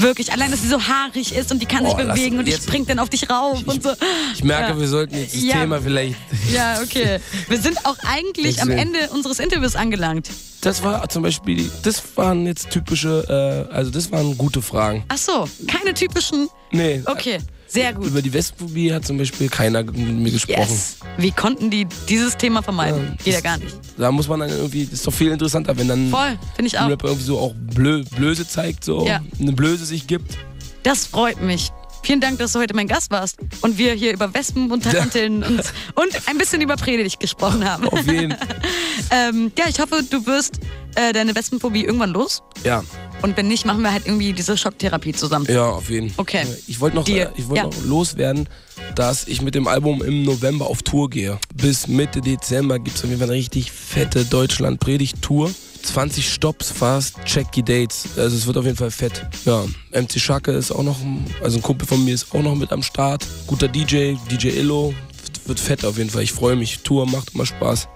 Wirklich, 0.00 0.32
allein, 0.32 0.50
dass 0.50 0.62
sie 0.62 0.68
so 0.68 0.80
haarig 0.80 1.34
ist 1.34 1.50
und 1.52 1.60
die 1.60 1.66
kann 1.66 1.84
sich 1.84 1.94
Oh, 1.94 1.98
lass- 1.98 2.16
bewegen 2.16 2.38
und 2.38 2.44
die 2.46 2.52
springt 2.52 2.88
dann 2.88 2.98
auf 2.98 3.08
dich 3.10 3.28
rauf 3.28 3.62
und 3.66 3.82
so. 3.82 3.90
Ich 4.34 4.44
merke, 4.44 4.72
Ja. 4.72 4.78
wir 4.80 4.88
sollten 4.88 5.16
jetzt 5.16 5.34
das 5.34 5.42
Ja. 5.42 5.60
Thema 5.60 5.80
vielleicht. 5.80 6.16
Ja, 6.52 6.80
okay. 6.82 7.18
Wir 7.48 7.58
sind 7.60 7.84
auch 7.84 7.96
eigentlich 8.06 8.62
am. 8.62 8.70
Ende 8.70 8.98
unseres 9.12 9.38
Interviews 9.40 9.74
angelangt. 9.76 10.30
Das 10.60 10.82
war 10.82 11.08
zum 11.08 11.22
Beispiel, 11.22 11.70
das 11.82 12.02
waren 12.16 12.46
jetzt 12.46 12.70
typische, 12.70 13.66
äh, 13.70 13.74
also 13.74 13.90
das 13.90 14.10
waren 14.12 14.36
gute 14.38 14.62
Fragen. 14.62 15.04
Ach 15.08 15.16
so, 15.18 15.48
keine 15.66 15.94
typischen. 15.94 16.48
Nee. 16.70 17.02
Okay, 17.06 17.38
sehr 17.68 17.92
gut. 17.92 18.06
Über 18.06 18.22
die 18.22 18.32
Westphobie 18.32 18.92
hat 18.92 19.06
zum 19.06 19.18
Beispiel 19.18 19.48
keiner 19.48 19.82
mit 19.84 19.94
mir 19.96 20.30
gesprochen. 20.32 20.58
Yes. 20.70 20.96
Wie 21.18 21.30
konnten 21.30 21.70
die 21.70 21.86
dieses 22.08 22.36
Thema 22.36 22.62
vermeiden? 22.62 23.16
Ja, 23.24 23.32
ja 23.32 23.32
das- 23.34 23.42
gar 23.44 23.58
nicht. 23.58 23.76
Da 23.96 24.10
muss 24.12 24.26
man 24.28 24.40
dann 24.40 24.50
irgendwie, 24.50 24.84
das 24.84 24.94
ist 24.94 25.06
doch 25.06 25.12
viel 25.12 25.30
interessanter, 25.30 25.76
wenn 25.76 25.88
dann 25.88 26.10
Voll, 26.10 26.38
finde 26.56 26.68
ich 26.68 26.78
auch. 26.78 26.88
Rapper 26.88 27.08
irgendwie 27.08 27.26
so 27.26 27.38
auch 27.38 27.54
Blö, 27.54 28.04
Blöße 28.16 28.48
zeigt, 28.48 28.84
so 28.84 29.06
Ja. 29.06 29.20
eine 29.40 29.52
Blöße 29.52 29.84
sich 29.84 30.06
gibt. 30.06 30.36
Das 30.82 31.06
freut 31.06 31.40
mich. 31.42 31.70
Vielen 32.04 32.20
Dank, 32.20 32.38
dass 32.38 32.52
du 32.52 32.60
heute 32.60 32.74
mein 32.74 32.86
Gast 32.86 33.10
warst 33.10 33.38
und 33.60 33.76
wir 33.76 33.92
hier 33.92 34.12
über 34.14 34.32
Wespen 34.32 34.70
und 34.70 34.84
Taranteln 34.84 35.42
und, 35.44 35.58
und 35.94 36.28
ein 36.28 36.38
bisschen 36.38 36.62
über 36.62 36.76
Predigt 36.76 37.18
gesprochen 37.20 37.68
haben. 37.68 37.88
Auf 37.88 38.06
jeden 38.06 38.34
ähm, 39.10 39.52
ja, 39.58 39.64
ich 39.68 39.80
hoffe, 39.80 40.02
du 40.08 40.24
wirst 40.24 40.60
äh, 40.94 41.12
deine 41.12 41.34
Wespenphobie 41.34 41.84
irgendwann 41.84 42.10
los. 42.10 42.42
Ja, 42.64 42.82
Und 43.22 43.36
wenn 43.36 43.48
nicht, 43.48 43.64
machen 43.64 43.82
wir 43.82 43.92
halt 43.92 44.06
irgendwie 44.06 44.32
diese 44.32 44.56
Schocktherapie 44.56 45.12
zusammen. 45.12 45.46
Ja, 45.50 45.66
auf 45.66 45.90
jeden 45.90 46.08
Fall. 46.10 46.20
Okay. 46.22 46.46
Ich 46.66 46.80
wollte 46.80 46.96
noch, 46.96 47.04
Deal. 47.04 47.26
äh, 47.26 47.30
ich 47.40 47.48
wollte 47.48 47.62
Ja. 47.64 47.66
noch 47.68 47.84
loswerden, 47.84 48.48
dass 48.94 49.26
ich 49.26 49.42
mit 49.42 49.54
dem 49.54 49.66
Album 49.66 50.02
im 50.02 50.22
November 50.22 50.66
auf 50.66 50.82
Tour 50.82 51.10
gehe. 51.10 51.38
Bis 51.54 51.88
Mitte 51.88 52.20
Dezember 52.20 52.78
gibt 52.78 52.96
es 52.96 53.02
auf 53.02 53.08
jeden 53.10 53.20
Fall 53.20 53.28
eine 53.30 53.36
richtig 53.38 53.72
fette 53.72 54.24
Deutschland-Predigt-Tour. 54.24 55.50
20 55.82 56.28
Stops 56.32 56.70
fast, 56.70 57.14
check 57.24 57.50
die 57.52 57.62
Dates. 57.62 58.04
Also 58.16 58.36
es 58.36 58.46
wird 58.46 58.56
auf 58.56 58.64
jeden 58.64 58.76
Fall 58.76 58.90
fett. 58.90 59.24
Ja, 59.44 59.64
MC 59.92 60.18
Schacke 60.20 60.52
ist 60.52 60.70
auch 60.70 60.82
noch, 60.82 60.96
also 61.42 61.56
ein 61.58 61.62
Kumpel 61.62 61.86
von 61.86 62.04
mir 62.04 62.14
ist 62.14 62.32
auch 62.34 62.42
noch 62.42 62.54
mit 62.54 62.72
am 62.72 62.82
Start. 62.82 63.26
Guter 63.46 63.68
DJ, 63.68 64.14
DJ 64.30 64.48
Illo. 64.58 64.92
Wird 65.46 65.60
fett 65.60 65.84
auf 65.84 65.96
jeden 65.96 66.10
Fall. 66.10 66.22
Ich 66.22 66.32
freue 66.32 66.56
mich. 66.56 66.80
Tour 66.80 67.06
macht 67.06 67.34
immer 67.34 67.46
Spaß. 67.46 67.88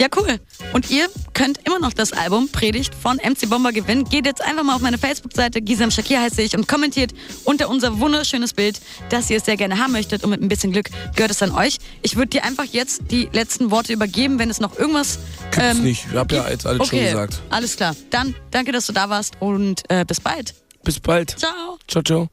Ja, 0.00 0.08
cool. 0.16 0.38
Und 0.72 0.90
ihr 0.90 1.06
könnt 1.36 1.58
immer 1.66 1.78
noch 1.78 1.92
das 1.92 2.14
Album 2.14 2.48
Predigt 2.48 2.94
von 2.94 3.18
MC 3.18 3.50
Bomber 3.50 3.70
gewinnen. 3.70 4.04
Geht 4.04 4.24
jetzt 4.24 4.42
einfach 4.42 4.64
mal 4.64 4.74
auf 4.74 4.80
meine 4.80 4.96
Facebook-Seite, 4.96 5.60
Gisam 5.60 5.90
Shakir 5.90 6.18
heiße 6.18 6.40
ich, 6.40 6.56
und 6.56 6.66
kommentiert 6.66 7.12
unter 7.44 7.68
unser 7.68 8.00
wunderschönes 8.00 8.54
Bild, 8.54 8.80
dass 9.10 9.28
ihr 9.28 9.36
es 9.36 9.44
sehr 9.44 9.58
gerne 9.58 9.78
haben 9.78 9.92
möchtet. 9.92 10.24
Und 10.24 10.30
mit 10.30 10.40
ein 10.40 10.48
bisschen 10.48 10.72
Glück 10.72 10.88
gehört 11.14 11.30
es 11.30 11.42
an 11.42 11.52
euch. 11.52 11.76
Ich 12.00 12.16
würde 12.16 12.28
dir 12.28 12.44
einfach 12.44 12.64
jetzt 12.64 13.02
die 13.10 13.28
letzten 13.32 13.70
Worte 13.70 13.92
übergeben, 13.92 14.38
wenn 14.38 14.48
es 14.48 14.60
noch 14.60 14.78
irgendwas. 14.78 15.18
Gibt's 15.50 15.78
nicht. 15.78 16.06
Ich 16.10 16.16
hab 16.16 16.32
ja 16.32 16.48
jetzt 16.48 16.66
alles 16.66 16.88
schon 16.88 16.98
okay, 16.98 17.10
gesagt. 17.10 17.42
Alles 17.50 17.76
klar. 17.76 17.94
Dann 18.08 18.34
danke, 18.50 18.72
dass 18.72 18.86
du 18.86 18.94
da 18.94 19.10
warst 19.10 19.34
und 19.38 19.82
äh, 19.90 20.06
bis 20.06 20.20
bald. 20.20 20.54
Bis 20.84 20.98
bald. 20.98 21.38
Ciao. 21.38 21.78
Ciao, 21.86 22.02
ciao. 22.02 22.30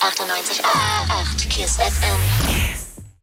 98,8 0.00 1.48
Kiss 1.48 1.78
FM. 1.78 2.69